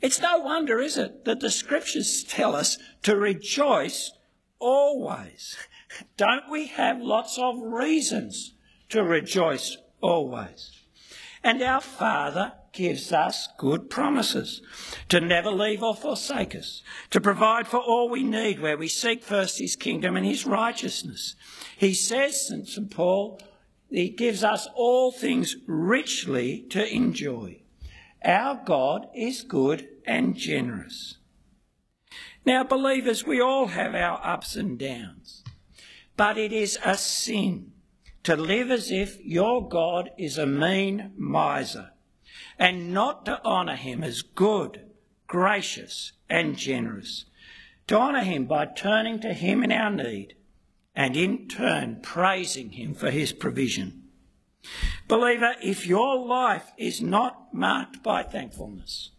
It's 0.01 0.21
no 0.21 0.39
wonder, 0.39 0.81
is 0.81 0.97
it, 0.97 1.27
that 1.27 1.41
the 1.41 1.51
scriptures 1.51 2.25
tell 2.25 2.57
us 2.57 2.79
to 3.03 3.17
rejoice 3.17 4.13
always. 4.59 5.57
Don't 6.17 6.51
we 6.51 6.69
have 6.69 7.03
lots 7.03 7.39
of 7.39 7.61
reasons 7.61 8.55
to 8.89 9.03
rejoice 9.03 9.77
always? 10.01 10.71
And 11.45 11.63
our 11.63 11.81
Father 11.81 12.55
gives 12.73 13.13
us 13.13 13.49
good 13.59 13.91
promises 13.91 14.63
to 15.09 15.21
never 15.21 15.51
leave 15.51 15.83
or 15.83 15.95
forsake 15.95 16.55
us, 16.55 16.83
to 17.11 17.21
provide 17.21 17.67
for 17.67 17.79
all 17.79 18.09
we 18.09 18.23
need 18.23 18.61
where 18.61 18.77
we 18.77 18.89
seek 18.89 19.23
first 19.23 19.59
his 19.59 19.77
kingdom 19.77 20.17
and 20.17 20.27
his 20.27 20.47
righteousness. 20.47 21.37
He 21.77 21.95
says, 21.95 22.47
St. 22.47 22.91
Paul, 22.91 23.41
he 23.91 24.09
gives 24.09 24.43
us 24.43 24.67
all 24.75 25.13
things 25.13 25.57
richly 25.67 26.63
to 26.71 26.87
enjoy. 26.93 27.61
Our 28.25 28.61
God 28.65 29.07
is 29.15 29.43
good 29.43 29.89
and 30.07 30.35
generous. 30.35 31.19
Now, 32.45 32.65
believers, 32.65 33.27
we 33.27 33.41
all 33.41 33.69
have 33.69 33.95
our 33.95 34.21
ups 34.25 34.57
and 34.57 34.79
downs, 34.79 35.45
but 36.17 36.39
it 36.39 36.53
is 36.53 36.79
a 36.85 36.97
sin 36.97 37.73
to 38.25 38.35
live 38.37 38.71
as 38.71 38.91
if 38.91 39.21
your 39.25 39.69
God 39.69 40.11
is 40.17 40.39
a 40.39 40.47
mean 40.47 41.13
miser 41.17 41.91
and 42.63 42.95
not 42.95 43.25
to 43.25 43.45
honour 43.45 43.75
him 43.75 44.05
as 44.05 44.23
good, 44.23 44.81
gracious, 45.27 46.13
and 46.31 46.57
generous. 46.57 47.25
To 47.89 47.99
honour 47.99 48.23
him 48.23 48.45
by 48.45 48.67
turning 48.67 49.19
to 49.19 49.35
him 49.35 49.65
in 49.65 49.73
our 49.73 49.91
need 49.91 50.37
and 50.95 51.17
in 51.17 51.49
turn 51.49 51.99
praising 52.05 52.71
him 52.71 52.95
for 52.95 53.11
his 53.11 53.33
provision. 53.33 54.05
Believer, 55.09 55.57
if 55.61 55.89
your 55.89 56.25
life 56.25 56.71
is 56.79 57.03
not 57.03 57.53
marked 57.53 58.01
by 58.01 58.23
thankfulness, 58.23 59.11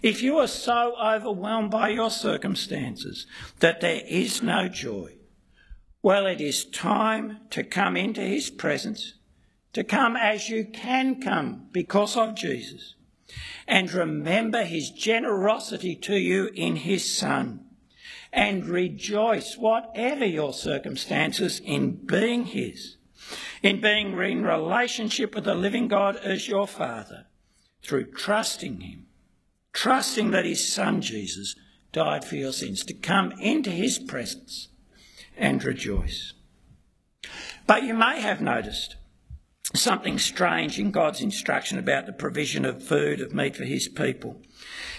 if 0.00 0.22
you 0.22 0.38
are 0.38 0.46
so 0.46 0.94
overwhelmed 1.02 1.72
by 1.72 1.88
your 1.88 2.10
circumstances 2.10 3.26
that 3.58 3.80
there 3.80 4.02
is 4.06 4.40
no 4.40 4.68
joy, 4.68 5.16
well, 6.00 6.26
it 6.26 6.40
is 6.40 6.64
time 6.64 7.40
to 7.50 7.64
come 7.64 7.96
into 7.96 8.20
his 8.20 8.50
presence, 8.50 9.14
to 9.72 9.84
come 9.84 10.16
as 10.16 10.48
you 10.48 10.64
can 10.64 11.20
come 11.20 11.68
because 11.72 12.16
of 12.16 12.34
Jesus, 12.34 12.94
and 13.66 13.92
remember 13.92 14.64
his 14.64 14.90
generosity 14.90 15.94
to 15.96 16.16
you 16.16 16.50
in 16.54 16.76
his 16.76 17.14
Son, 17.14 17.64
and 18.32 18.66
rejoice, 18.66 19.56
whatever 19.56 20.24
your 20.24 20.52
circumstances, 20.52 21.60
in 21.60 21.92
being 22.06 22.44
his, 22.44 22.96
in 23.62 23.80
being 23.80 24.18
in 24.18 24.42
relationship 24.42 25.34
with 25.34 25.44
the 25.44 25.54
living 25.54 25.88
God 25.88 26.16
as 26.16 26.48
your 26.48 26.66
Father, 26.66 27.26
through 27.82 28.12
trusting 28.12 28.80
him. 28.80 29.06
Trusting 29.72 30.32
that 30.32 30.44
his 30.44 30.70
son 30.70 31.00
Jesus 31.00 31.56
died 31.92 32.26
for 32.26 32.36
your 32.36 32.52
sins, 32.52 32.84
to 32.84 32.92
come 32.92 33.32
into 33.40 33.70
his 33.70 33.98
presence 33.98 34.68
and 35.36 35.64
rejoice. 35.64 36.34
But 37.66 37.82
you 37.84 37.94
may 37.94 38.20
have 38.20 38.40
noticed 38.40 38.96
something 39.74 40.18
strange 40.18 40.78
in 40.78 40.90
God's 40.90 41.20
instruction 41.20 41.78
about 41.78 42.06
the 42.06 42.12
provision 42.12 42.64
of 42.64 42.82
food, 42.82 43.20
of 43.20 43.34
meat 43.34 43.56
for 43.56 43.64
his 43.64 43.88
people. 43.88 44.42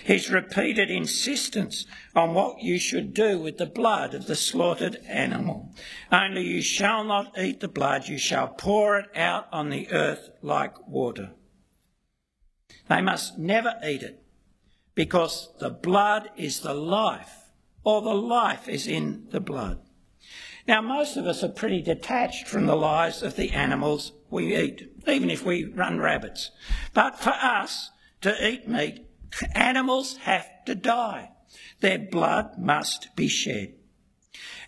His 0.04 0.30
repeated 0.30 0.90
insistence 0.90 1.86
on 2.16 2.34
what 2.34 2.62
you 2.62 2.78
should 2.80 3.14
do 3.14 3.40
with 3.40 3.58
the 3.58 3.66
blood 3.66 4.14
of 4.14 4.26
the 4.28 4.36
slaughtered 4.36 4.98
animal. 5.08 5.74
Only 6.12 6.44
you 6.44 6.62
shall 6.62 7.04
not 7.04 7.38
eat 7.38 7.60
the 7.60 7.68
blood, 7.68 8.08
you 8.08 8.18
shall 8.18 8.48
pour 8.50 8.98
it 8.98 9.10
out 9.16 9.48
on 9.52 9.70
the 9.70 9.92
earth 9.92 10.30
like 10.42 10.88
water. 10.88 11.32
They 12.90 13.02
must 13.02 13.38
never 13.38 13.76
eat 13.86 14.04
it 14.04 14.24
because 14.96 15.50
the 15.60 15.70
blood 15.70 16.30
is 16.36 16.60
the 16.60 16.74
life, 16.74 17.52
or 17.84 18.02
the 18.02 18.14
life 18.14 18.68
is 18.68 18.88
in 18.88 19.28
the 19.32 19.40
blood. 19.40 19.80
Now, 20.68 20.82
most 20.82 21.18
of 21.18 21.26
us 21.26 21.44
are 21.44 21.50
pretty 21.50 21.82
detached 21.82 22.48
from 22.48 22.66
the 22.66 22.76
lives 22.76 23.22
of 23.22 23.36
the 23.36 23.52
animals 23.52 24.14
we 24.30 24.56
eat, 24.56 24.90
even 25.08 25.30
if 25.30 25.46
we 25.46 25.66
run 25.66 26.00
rabbits. 26.00 26.52
But 26.94 27.20
for 27.20 27.32
us 27.32 27.92
to 28.22 28.48
eat 28.48 28.68
meat, 28.68 29.06
animals 29.54 30.18
have 30.18 30.48
to 30.66 30.76
die. 30.76 31.32
Their 31.82 32.00
blood 32.00 32.58
must 32.58 33.16
be 33.16 33.28
shed. 33.28 33.74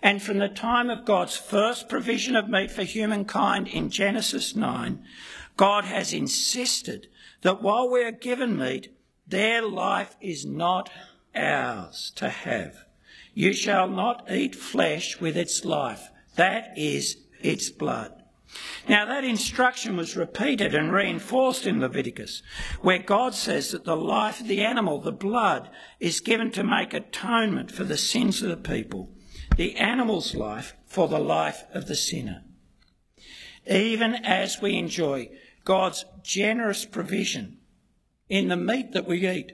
And 0.02 0.22
from 0.22 0.40
the 0.40 0.50
time 0.50 0.90
of 0.90 1.06
God's 1.06 1.38
first 1.38 1.88
provision 1.88 2.36
of 2.36 2.50
meat 2.50 2.72
for 2.72 2.84
humankind 2.84 3.68
in 3.70 3.90
Genesis 3.90 4.56
9, 4.56 5.04
God 5.58 5.86
has 5.86 6.14
insisted 6.14 7.08
that 7.42 7.62
while 7.62 7.90
we 7.90 8.04
are 8.04 8.12
given 8.12 8.58
meat, 8.58 8.96
their 9.26 9.62
life 9.66 10.16
is 10.22 10.46
not 10.46 10.90
ours 11.34 12.12
to 12.18 12.30
have. 12.30 12.85
You 13.36 13.54
shall 13.54 13.88
not 13.88 14.32
eat 14.32 14.56
flesh 14.56 15.20
with 15.20 15.38
its 15.38 15.64
life. 15.64 16.10
That 16.36 16.76
is 16.76 17.18
its 17.42 17.70
blood. 17.70 18.24
Now, 18.88 19.06
that 19.06 19.24
instruction 19.24 19.98
was 19.98 20.16
repeated 20.16 20.74
and 20.74 20.92
reinforced 20.92 21.68
in 21.68 21.82
Leviticus, 21.82 22.42
where 22.82 23.00
God 23.00 23.36
says 23.36 23.72
that 23.72 23.84
the 23.84 23.98
life 23.98 24.40
of 24.40 24.48
the 24.48 24.64
animal, 24.64 25.00
the 25.02 25.12
blood, 25.12 25.70
is 26.00 26.22
given 26.22 26.50
to 26.52 26.64
make 26.64 26.94
atonement 26.94 27.72
for 27.72 27.84
the 27.84 27.98
sins 27.98 28.42
of 28.42 28.50
the 28.50 28.58
people, 28.58 29.12
the 29.58 29.76
animal's 29.76 30.34
life 30.34 30.74
for 30.86 31.08
the 31.08 31.20
life 31.20 31.66
of 31.74 31.88
the 31.88 31.96
sinner. 31.96 32.44
Even 33.68 34.16
as 34.16 34.62
we 34.62 34.78
enjoy 34.78 35.30
God's 35.66 36.06
generous 36.24 36.86
provision 36.86 37.58
in 38.30 38.48
the 38.48 38.56
meat 38.56 38.94
that 38.94 39.08
we 39.08 39.28
eat. 39.28 39.52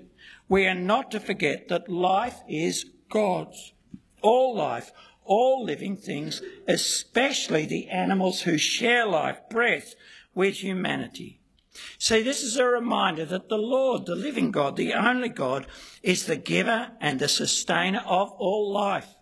We 0.47 0.67
are 0.67 0.75
not 0.75 1.09
to 1.11 1.19
forget 1.19 1.69
that 1.69 1.89
life 1.89 2.41
is 2.47 2.85
God's. 3.11 3.73
All 4.21 4.55
life, 4.55 4.91
all 5.23 5.63
living 5.63 5.95
things, 5.95 6.41
especially 6.67 7.65
the 7.65 7.89
animals 7.89 8.41
who 8.41 8.57
share 8.57 9.05
life, 9.05 9.37
breath, 9.49 9.93
with 10.33 10.55
humanity. 10.63 11.39
See, 11.97 12.21
this 12.21 12.43
is 12.43 12.57
a 12.57 12.65
reminder 12.65 13.25
that 13.25 13.49
the 13.49 13.57
Lord, 13.57 14.05
the 14.05 14.15
living 14.15 14.51
God, 14.51 14.75
the 14.75 14.93
only 14.93 15.29
God, 15.29 15.67
is 16.03 16.25
the 16.25 16.35
giver 16.35 16.91
and 16.99 17.19
the 17.19 17.27
sustainer 17.27 18.03
of 18.05 18.31
all 18.31 18.71
life. 18.71 19.15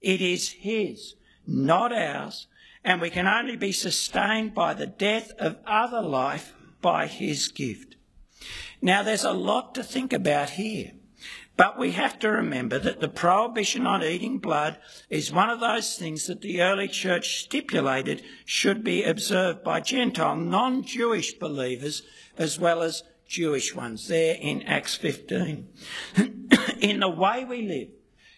It 0.00 0.20
is 0.20 0.50
His, 0.50 1.14
not 1.46 1.92
ours, 1.92 2.46
and 2.84 3.00
we 3.00 3.10
can 3.10 3.26
only 3.26 3.56
be 3.56 3.72
sustained 3.72 4.54
by 4.54 4.74
the 4.74 4.86
death 4.86 5.32
of 5.38 5.58
other 5.66 6.00
life 6.00 6.54
by 6.80 7.06
His 7.06 7.48
gift. 7.48 7.96
Now, 8.80 9.02
there's 9.02 9.24
a 9.24 9.32
lot 9.32 9.74
to 9.74 9.82
think 9.82 10.12
about 10.12 10.50
here. 10.50 10.92
But 11.56 11.78
we 11.78 11.92
have 11.92 12.18
to 12.20 12.30
remember 12.30 12.78
that 12.78 13.00
the 13.00 13.08
prohibition 13.08 13.86
on 13.86 14.02
eating 14.02 14.38
blood 14.38 14.78
is 15.08 15.32
one 15.32 15.50
of 15.50 15.60
those 15.60 15.98
things 15.98 16.26
that 16.26 16.40
the 16.40 16.62
early 16.62 16.88
church 16.88 17.42
stipulated 17.42 18.22
should 18.44 18.82
be 18.82 19.02
observed 19.02 19.62
by 19.62 19.80
Gentile, 19.80 20.36
non 20.36 20.82
Jewish 20.82 21.34
believers 21.34 22.02
as 22.38 22.58
well 22.58 22.82
as 22.82 23.02
Jewish 23.26 23.74
ones, 23.74 24.08
there 24.08 24.36
in 24.40 24.62
Acts 24.62 24.96
15. 24.96 25.68
in 26.80 27.00
the 27.00 27.08
way 27.08 27.44
we 27.44 27.62
live, 27.62 27.88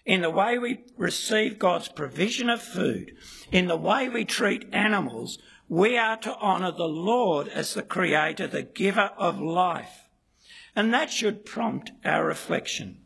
in 0.05 0.23
the 0.23 0.31
way 0.31 0.59
we 0.59 0.85
receive 0.97 1.59
God's 1.59 1.89
provision 1.89 2.51
of 2.51 2.61
food, 2.61 3.17
in 3.51 3.69
the 3.69 3.77
way 3.77 4.09
we 4.09 4.25
treat 4.25 4.69
animals, 4.73 5.39
we 5.69 5.97
are 5.97 6.17
to 6.19 6.37
honour 6.37 6.73
the 6.73 6.89
Lord 6.89 7.49
as 7.49 7.75
the 7.75 7.83
Creator, 7.83 8.49
the 8.49 8.63
giver 8.63 9.13
of 9.17 9.41
life. 9.41 10.02
And 10.75 10.93
that 10.95 11.11
should 11.11 11.45
prompt 11.45 11.93
our 12.05 12.25
reflection. 12.25 12.99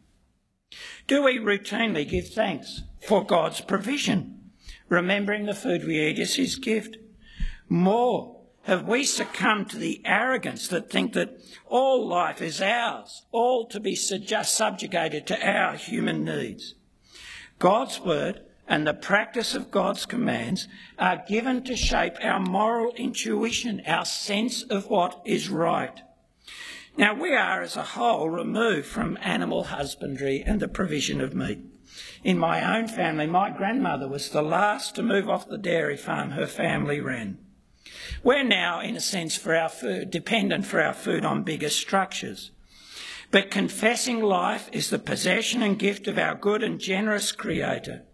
Do 1.06 1.22
we 1.22 1.38
routinely 1.38 2.08
give 2.08 2.28
thanks 2.28 2.82
for 3.00 3.24
God's 3.24 3.60
provision, 3.60 4.50
remembering 4.88 5.46
the 5.46 5.54
food 5.54 5.84
we 5.84 6.00
eat 6.00 6.18
is 6.18 6.36
His 6.36 6.56
gift? 6.56 6.96
More, 7.68 8.40
have 8.62 8.86
we 8.86 9.04
succumbed 9.04 9.70
to 9.70 9.78
the 9.78 10.02
arrogance 10.04 10.66
that 10.68 10.90
think 10.90 11.12
that 11.12 11.38
all 11.66 12.06
life 12.06 12.42
is 12.42 12.60
ours, 12.60 13.24
all 13.30 13.66
to 13.68 13.78
be 13.78 13.94
just 13.94 14.54
subjugated 14.54 15.26
to 15.28 15.48
our 15.48 15.74
human 15.74 16.24
needs? 16.24 16.74
God's 17.58 18.00
word 18.00 18.42
and 18.68 18.86
the 18.86 18.94
practice 18.94 19.54
of 19.54 19.70
God's 19.70 20.04
commands 20.04 20.66
are 20.98 21.22
given 21.28 21.62
to 21.64 21.76
shape 21.76 22.16
our 22.22 22.40
moral 22.40 22.92
intuition, 22.94 23.82
our 23.86 24.04
sense 24.04 24.64
of 24.64 24.90
what 24.90 25.22
is 25.24 25.48
right. 25.48 26.02
Now, 26.98 27.12
we 27.12 27.34
are 27.34 27.60
as 27.60 27.76
a 27.76 27.82
whole 27.82 28.30
removed 28.30 28.86
from 28.86 29.18
animal 29.20 29.64
husbandry 29.64 30.42
and 30.42 30.60
the 30.60 30.68
provision 30.68 31.20
of 31.20 31.34
meat. 31.34 31.58
In 32.24 32.38
my 32.38 32.76
own 32.76 32.88
family, 32.88 33.26
my 33.26 33.50
grandmother 33.50 34.08
was 34.08 34.30
the 34.30 34.40
last 34.40 34.94
to 34.94 35.02
move 35.02 35.28
off 35.28 35.46
the 35.46 35.58
dairy 35.58 35.98
farm 35.98 36.30
her 36.30 36.46
family 36.46 37.00
ran. 37.00 37.36
We're 38.22 38.42
now, 38.42 38.80
in 38.80 38.96
a 38.96 39.00
sense, 39.00 39.36
for 39.36 39.54
our 39.54 39.68
food, 39.68 40.10
dependent 40.10 40.64
for 40.64 40.80
our 40.80 40.94
food 40.94 41.24
on 41.24 41.42
bigger 41.42 41.68
structures. 41.68 42.50
But 43.30 43.50
confessing 43.50 44.22
life 44.22 44.70
is 44.72 44.88
the 44.88 44.98
possession 44.98 45.62
and 45.62 45.78
gift 45.78 46.08
of 46.08 46.16
our 46.16 46.34
good 46.34 46.62
and 46.62 46.80
generous 46.80 47.30
Creator 47.30 48.04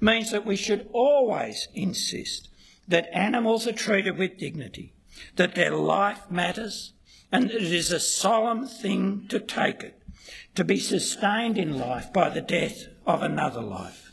means 0.00 0.30
that 0.30 0.46
we 0.46 0.56
should 0.56 0.88
always 0.92 1.66
insist 1.74 2.48
that 2.86 3.08
animals 3.12 3.66
are 3.66 3.72
treated 3.72 4.18
with 4.18 4.38
dignity, 4.38 4.92
that 5.34 5.56
their 5.56 5.74
life 5.74 6.30
matters, 6.30 6.92
and 7.32 7.50
it 7.50 7.62
is 7.62 7.90
a 7.90 8.00
solemn 8.00 8.66
thing 8.66 9.26
to 9.28 9.40
take 9.40 9.82
it, 9.82 10.00
to 10.54 10.64
be 10.64 10.78
sustained 10.78 11.58
in 11.58 11.78
life 11.78 12.12
by 12.12 12.28
the 12.30 12.40
death 12.40 12.86
of 13.06 13.22
another 13.22 13.60
life. 13.60 14.04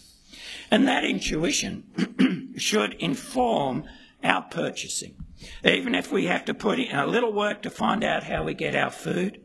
And 0.70 0.88
that 0.88 1.04
intuition 1.04 2.54
should 2.58 2.94
inform 2.94 3.84
our 4.24 4.44
purchasing, 4.44 5.16
even 5.64 5.96
if 5.96 6.12
we 6.12 6.26
have 6.28 6.46
to 6.46 6.54
put 6.54 6.80
in 6.80 6.96
a 6.96 7.06
little 7.06 7.34
work 7.34 7.62
to 7.64 7.70
find 7.70 8.04
out 8.04 8.24
how 8.24 8.44
we 8.44 8.54
get 8.54 8.76
our 8.76 8.92
food. 8.92 9.42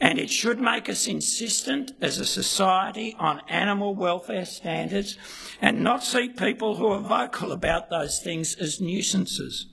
And 0.00 0.18
it 0.18 0.30
should 0.30 0.60
make 0.60 0.88
us 0.88 1.06
insistent 1.06 1.92
as 2.02 2.18
a 2.18 2.26
society 2.26 3.16
on 3.18 3.40
animal 3.48 3.94
welfare 3.94 4.44
standards 4.44 5.16
and 5.60 5.82
not 5.82 6.04
see 6.04 6.28
people 6.28 6.76
who 6.76 6.88
are 6.88 7.00
vocal 7.00 7.50
about 7.50 7.88
those 7.88 8.20
things 8.20 8.56
as 8.56 8.80
nuisances. 8.80 9.66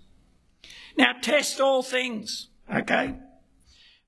Now, 0.98 1.14
test 1.22 1.60
all 1.60 1.84
things. 1.84 2.50
Okay? 2.74 3.16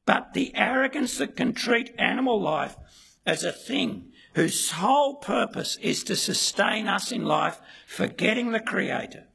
but 0.06 0.34
the 0.34 0.52
arrogance 0.56 1.18
that 1.18 1.36
can 1.36 1.54
treat 1.54 1.94
animal 1.98 2.40
life 2.40 2.78
as 3.26 3.44
a 3.44 3.52
thing 3.52 4.12
whose 4.36 4.70
sole 4.70 5.16
purpose 5.16 5.78
is 5.82 6.04
to 6.04 6.16
sustain 6.16 6.88
us 6.88 7.12
in 7.12 7.26
life, 7.26 7.60
forgetting 7.88 8.52
the 8.52 8.60
Creator, 8.60 9.26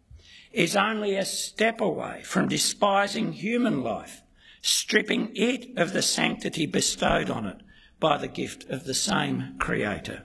is 0.52 0.76
only 0.76 1.16
a 1.16 1.24
step 1.24 1.80
away 1.80 2.22
from 2.22 2.48
despising 2.48 3.32
human 3.32 3.82
life, 3.82 4.22
stripping 4.62 5.30
it 5.34 5.76
of 5.76 5.92
the 5.92 6.02
sanctity 6.02 6.66
bestowed 6.66 7.30
on 7.30 7.46
it 7.46 7.56
by 7.98 8.16
the 8.16 8.28
gift 8.28 8.68
of 8.68 8.84
the 8.84 8.94
same 8.94 9.56
Creator. 9.58 10.24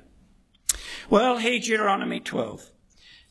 Well, 1.10 1.38
here, 1.38 1.60
Deuteronomy 1.60 2.20
12. 2.20 2.72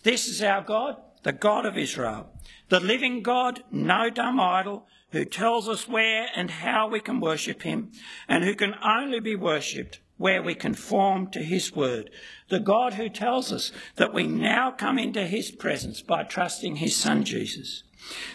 This 0.03 0.27
is 0.27 0.43
our 0.43 0.63
God, 0.63 0.97
the 1.23 1.33
God 1.33 1.67
of 1.67 1.79
Israel, 1.79 2.31
the 2.69 2.81
living 2.81 3.23
God, 3.23 3.63
no 3.71 4.11
dumb 4.11 4.41
idol, 4.41 4.87
who 5.15 5.25
tells 5.25 5.69
us 5.69 5.89
where 5.89 6.27
and 6.35 6.51
how 6.51 6.89
we 6.89 6.99
can 6.99 7.21
worship 7.21 7.63
him, 7.63 7.93
and 8.29 8.43
who 8.43 8.53
can 8.53 8.75
only 8.85 9.21
be 9.21 9.37
worshipped 9.37 10.01
where 10.17 10.43
we 10.43 10.57
conform 10.57 11.31
to 11.31 11.39
his 11.39 11.75
word. 11.75 12.11
The 12.49 12.59
God 12.59 12.95
who 12.95 13.09
tells 13.09 13.53
us 13.53 13.71
that 13.95 14.13
we 14.13 14.27
now 14.27 14.73
come 14.73 14.99
into 14.99 15.25
his 15.25 15.53
presence 15.53 16.03
by 16.03 16.25
trusting 16.25 16.77
his 16.77 16.97
son 16.97 17.23
Jesus. 17.23 17.85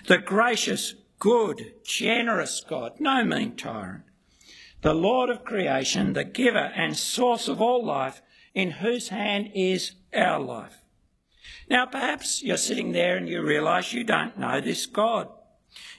The 0.08 0.20
gracious, 0.20 0.96
good, 1.20 1.74
generous 1.84 2.63
God, 2.65 2.94
no 3.00 3.26
mean 3.26 3.58
tyrant. 3.58 4.04
The 4.82 4.94
Lord 4.94 5.30
of 5.30 5.44
creation, 5.44 6.13
the 6.13 6.24
giver 6.24 6.72
and 6.76 6.96
source 6.96 7.50
of 7.50 7.60
all 7.62 7.86
life, 7.86 8.22
in 8.54 8.72
whose 8.72 9.10
hand 9.10 9.52
is 9.54 9.96
our 10.13 10.39
life. 10.39 10.78
Now, 11.70 11.86
perhaps 11.86 12.42
you're 12.42 12.56
sitting 12.56 12.94
there 12.94 13.18
and 13.18 13.28
you 13.28 13.42
realise 13.42 13.92
you 13.92 14.06
don't 14.06 14.39
know 14.39 14.62
this 14.62 14.86
God. 14.86 15.28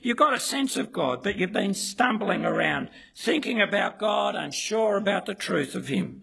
You've 0.02 0.16
got 0.16 0.35
a 0.35 0.40
sense 0.40 0.76
of 0.76 0.92
God, 0.92 1.22
but 1.22 1.37
you've 1.37 1.52
been 1.52 1.74
stumbling 1.74 2.44
around, 2.44 2.90
thinking 3.14 3.61
about 3.61 3.98
God, 3.98 4.35
unsure 4.35 4.96
about 4.96 5.26
the 5.26 5.35
truth 5.35 5.74
of 5.74 5.88
Him. 5.88 6.22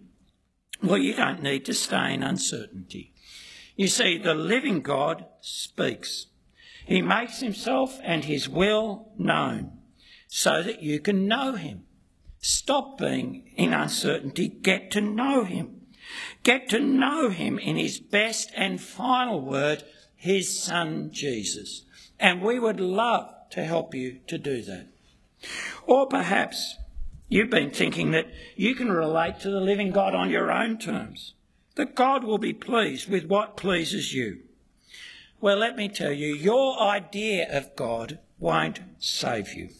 Well, 0.82 0.98
you 0.98 1.14
don't 1.14 1.42
need 1.42 1.64
to 1.66 1.74
stay 1.74 2.14
in 2.14 2.22
uncertainty. 2.22 3.12
You 3.76 3.88
see, 3.88 4.18
the 4.18 4.34
living 4.34 4.80
God 4.80 5.26
speaks. 5.40 6.26
He 6.86 7.02
makes 7.02 7.40
Himself 7.40 7.98
and 8.02 8.24
His 8.24 8.48
will 8.48 9.12
known 9.16 9.78
so 10.26 10.62
that 10.62 10.82
you 10.82 11.00
can 11.00 11.26
know 11.26 11.52
Him. 11.52 11.84
Stop 12.40 12.98
being 12.98 13.50
in 13.56 13.72
uncertainty, 13.72 14.48
get 14.48 14.90
to 14.92 15.00
know 15.00 15.44
Him. 15.44 15.78
Get 16.42 16.68
to 16.70 16.80
know 16.80 17.30
him 17.30 17.58
in 17.58 17.76
his 17.76 18.00
best 18.00 18.50
and 18.56 18.80
final 18.80 19.40
word, 19.40 19.84
his 20.14 20.58
son 20.58 21.10
Jesus. 21.12 21.84
And 22.18 22.42
we 22.42 22.58
would 22.58 22.80
love 22.80 23.34
to 23.50 23.64
help 23.64 23.94
you 23.94 24.20
to 24.26 24.38
do 24.38 24.62
that. 24.62 24.88
Or 25.86 26.06
perhaps 26.06 26.76
you've 27.28 27.50
been 27.50 27.70
thinking 27.70 28.10
that 28.12 28.26
you 28.56 28.74
can 28.74 28.90
relate 28.90 29.40
to 29.40 29.50
the 29.50 29.60
living 29.60 29.90
God 29.90 30.14
on 30.14 30.30
your 30.30 30.50
own 30.50 30.78
terms, 30.78 31.34
that 31.76 31.94
God 31.94 32.24
will 32.24 32.38
be 32.38 32.52
pleased 32.52 33.08
with 33.08 33.24
what 33.26 33.56
pleases 33.56 34.12
you. 34.12 34.40
Well, 35.40 35.56
let 35.56 35.76
me 35.76 35.88
tell 35.88 36.12
you, 36.12 36.34
your 36.34 36.80
idea 36.80 37.46
of 37.56 37.76
God 37.76 38.18
won't 38.38 38.80
save 38.98 39.54
you. 39.54 39.70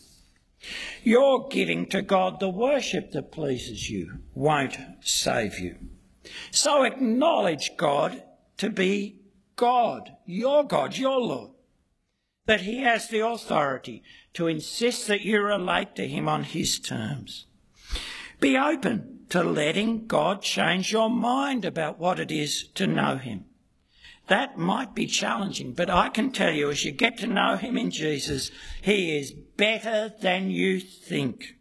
Your 1.02 1.48
giving 1.48 1.86
to 1.86 2.02
God 2.02 2.40
the 2.40 2.48
worship 2.48 3.12
that 3.12 3.32
pleases 3.32 3.90
you 3.90 4.20
won't 4.34 4.76
save 5.00 5.58
you. 5.58 5.76
So 6.50 6.82
acknowledge 6.82 7.76
God 7.76 8.22
to 8.58 8.70
be 8.70 9.20
God, 9.56 10.16
your 10.26 10.64
God, 10.64 10.96
your 10.96 11.20
Lord. 11.20 11.50
That 12.48 12.62
He 12.62 12.78
has 12.78 13.08
the 13.08 13.20
authority 13.26 14.02
to 14.32 14.46
insist 14.46 15.06
that 15.08 15.20
you 15.20 15.42
relate 15.42 15.94
to 15.96 16.08
Him 16.08 16.30
on 16.30 16.44
His 16.44 16.78
terms. 16.78 17.44
Be 18.40 18.56
open 18.56 19.26
to 19.28 19.42
letting 19.42 20.06
God 20.06 20.40
change 20.40 20.90
your 20.90 21.10
mind 21.10 21.66
about 21.66 21.98
what 21.98 22.18
it 22.18 22.30
is 22.30 22.66
to 22.68 22.86
know 22.86 23.18
Him. 23.18 23.44
That 24.28 24.56
might 24.56 24.94
be 24.94 25.06
challenging, 25.06 25.74
but 25.74 25.90
I 25.90 26.08
can 26.08 26.32
tell 26.32 26.54
you 26.54 26.70
as 26.70 26.86
you 26.86 26.90
get 26.90 27.18
to 27.18 27.26
know 27.26 27.56
Him 27.56 27.76
in 27.76 27.90
Jesus, 27.90 28.50
He 28.80 29.18
is 29.18 29.32
better 29.32 30.14
than 30.18 30.50
you 30.50 30.80
think. 30.80 31.56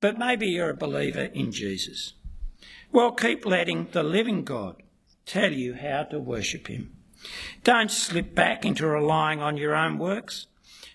But 0.00 0.18
maybe 0.18 0.46
you're 0.46 0.70
a 0.70 0.74
believer 0.76 1.24
in 1.24 1.52
Jesus. 1.52 2.14
Well, 2.90 3.12
keep 3.12 3.44
letting 3.44 3.88
the 3.92 4.02
living 4.02 4.42
God 4.42 4.82
tell 5.26 5.52
you 5.52 5.74
how 5.74 6.04
to 6.04 6.18
worship 6.18 6.68
Him. 6.68 6.96
Don't 7.64 7.90
slip 7.90 8.34
back 8.34 8.64
into 8.64 8.86
relying 8.86 9.40
on 9.40 9.56
your 9.56 9.74
own 9.74 9.98
works. 9.98 10.46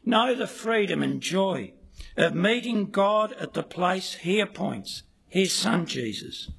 Know 0.06 0.34
the 0.34 0.48
freedom 0.48 1.04
and 1.04 1.22
joy 1.22 1.74
of 2.16 2.34
meeting 2.34 2.90
God 2.90 3.34
at 3.34 3.54
the 3.54 3.64
place 3.64 4.16
He 4.16 4.40
appoints, 4.40 5.04
His 5.28 5.54
Son 5.54 5.86
Jesus. 5.86 6.50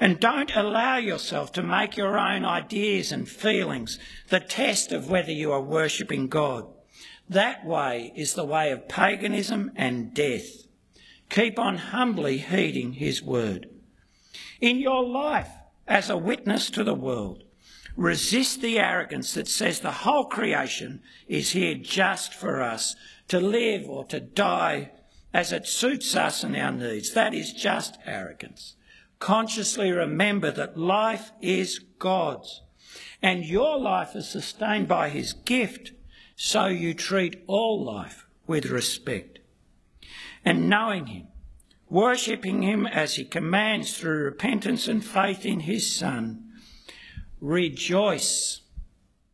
And 0.00 0.20
don't 0.20 0.54
allow 0.54 0.96
yourself 0.96 1.52
to 1.52 1.62
make 1.62 1.96
your 1.96 2.18
own 2.18 2.44
ideas 2.44 3.12
and 3.12 3.28
feelings 3.28 3.98
the 4.28 4.40
test 4.40 4.92
of 4.92 5.10
whether 5.10 5.32
you 5.32 5.52
are 5.52 5.62
worshipping 5.62 6.28
God. 6.28 6.66
That 7.28 7.64
way 7.64 8.12
is 8.16 8.34
the 8.34 8.44
way 8.44 8.70
of 8.70 8.88
paganism 8.88 9.72
and 9.76 10.14
death. 10.14 10.66
Keep 11.30 11.58
on 11.58 11.76
humbly 11.76 12.38
heeding 12.38 12.94
His 12.94 13.22
word 13.22 13.68
in 14.60 14.78
your 14.78 15.04
life 15.04 15.50
as 15.86 16.10
a 16.10 16.16
witness 16.16 16.70
to 16.70 16.84
the 16.84 16.94
world. 16.94 17.44
Resist 17.98 18.62
the 18.62 18.78
arrogance 18.78 19.34
that 19.34 19.48
says 19.48 19.80
the 19.80 19.90
whole 19.90 20.26
creation 20.26 21.02
is 21.26 21.50
here 21.50 21.74
just 21.74 22.32
for 22.32 22.62
us 22.62 22.94
to 23.26 23.40
live 23.40 23.90
or 23.90 24.04
to 24.04 24.20
die 24.20 24.92
as 25.34 25.52
it 25.52 25.66
suits 25.66 26.14
us 26.14 26.44
and 26.44 26.56
our 26.56 26.70
needs. 26.70 27.12
That 27.12 27.34
is 27.34 27.52
just 27.52 27.98
arrogance. 28.06 28.76
Consciously 29.18 29.90
remember 29.90 30.52
that 30.52 30.78
life 30.78 31.32
is 31.42 31.80
God's 31.98 32.62
and 33.20 33.44
your 33.44 33.76
life 33.80 34.14
is 34.14 34.28
sustained 34.28 34.86
by 34.86 35.08
His 35.08 35.32
gift, 35.32 35.90
so 36.36 36.66
you 36.66 36.94
treat 36.94 37.42
all 37.48 37.84
life 37.84 38.28
with 38.46 38.66
respect. 38.66 39.40
And 40.44 40.68
knowing 40.68 41.06
Him, 41.06 41.26
worshipping 41.90 42.62
him 42.62 42.86
as 42.86 43.16
he 43.16 43.24
commands 43.24 43.96
through 43.96 44.24
repentance 44.24 44.88
and 44.88 45.04
faith 45.04 45.44
in 45.44 45.60
his 45.60 45.94
Son. 45.94 46.44
Rejoice 47.40 48.62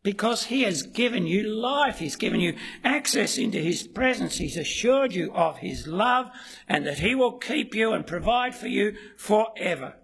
because 0.03 0.45
he 0.45 0.61
has 0.61 0.83
given 0.83 1.25
you 1.25 1.43
life. 1.43 1.97
He's 1.97 2.15
given 2.15 2.39
you 2.39 2.55
access 2.83 3.37
into 3.37 3.57
his 3.57 3.87
presence. 3.87 4.37
He's 4.37 4.55
assured 4.55 5.13
you 5.13 5.33
of 5.33 5.57
his 5.57 5.87
love 5.87 6.29
and 6.67 6.85
that 6.85 6.99
he 6.99 7.15
will 7.15 7.33
keep 7.33 7.73
you 7.73 7.91
and 7.91 8.05
provide 8.05 8.53
for 8.53 8.67
you 8.67 8.95
forever. 9.17 9.95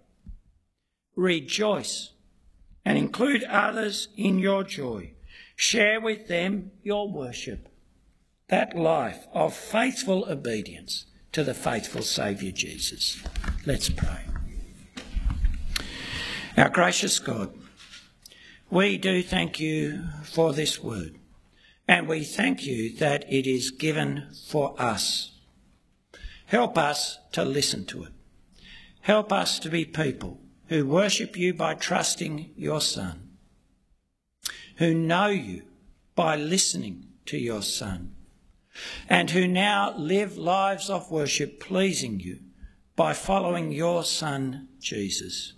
Rejoice 1.16 2.14
and 2.84 2.98
include 2.98 3.44
others 3.44 4.08
in 4.18 4.40
your 4.40 4.64
joy. 4.64 5.14
Share 5.56 6.02
with 6.02 6.28
them 6.28 6.72
your 6.82 7.08
worship, 7.08 7.70
that 8.48 8.76
life 8.76 9.28
of 9.34 9.54
faithful 9.54 10.26
obedience 10.28 11.06
to 11.32 11.44
the 11.44 11.54
faithful 11.54 12.02
Saviour 12.02 12.52
Jesus. 12.52 13.22
Let's 13.68 13.90
pray. 13.90 14.26
Our 16.58 16.70
gracious 16.70 17.20
God, 17.20 17.54
we 18.72 18.98
do 18.98 19.22
thank 19.22 19.60
you 19.60 20.04
for 20.24 20.54
this 20.54 20.82
word, 20.82 21.20
and 21.88 22.08
we 22.08 22.24
thank 22.24 22.66
you 22.66 22.96
that 22.98 23.32
it 23.32 23.46
is 23.46 23.70
given 23.70 24.30
for 24.48 24.74
us. 24.82 25.40
Help 26.46 26.78
us 26.78 27.20
to 27.34 27.44
listen 27.44 27.86
to 27.86 28.04
it. 28.04 28.12
Help 29.02 29.32
us 29.32 29.60
to 29.60 29.70
be 29.70 29.86
people 29.86 30.40
who 30.68 30.86
worship 30.86 31.36
you 31.36 31.54
by 31.54 31.74
trusting 31.74 32.52
your 32.56 32.82
Son, 32.82 33.30
who 34.78 34.94
know 34.94 35.28
you 35.28 35.64
by 36.16 36.36
listening 36.36 37.08
to 37.26 37.38
your 37.38 37.62
Son 37.62 38.16
and 39.10 39.32
who 39.32 39.48
now 39.48 39.94
live 39.98 40.38
lives 40.38 40.90
of 40.90 41.12
worship 41.12 41.60
pleasing 41.60 42.19
you 42.19 42.40
by 42.96 43.13
following 43.13 43.72
your 43.72 44.04
Son, 44.04 44.67
Jesus. 44.80 45.54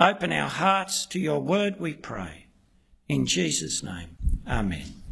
Open 0.00 0.32
our 0.32 0.48
hearts 0.48 1.06
to 1.06 1.18
your 1.18 1.40
word, 1.40 1.80
we 1.80 1.94
pray. 1.94 2.46
In 3.08 3.26
Jesus' 3.26 3.82
name, 3.82 4.16
amen. 4.46 4.97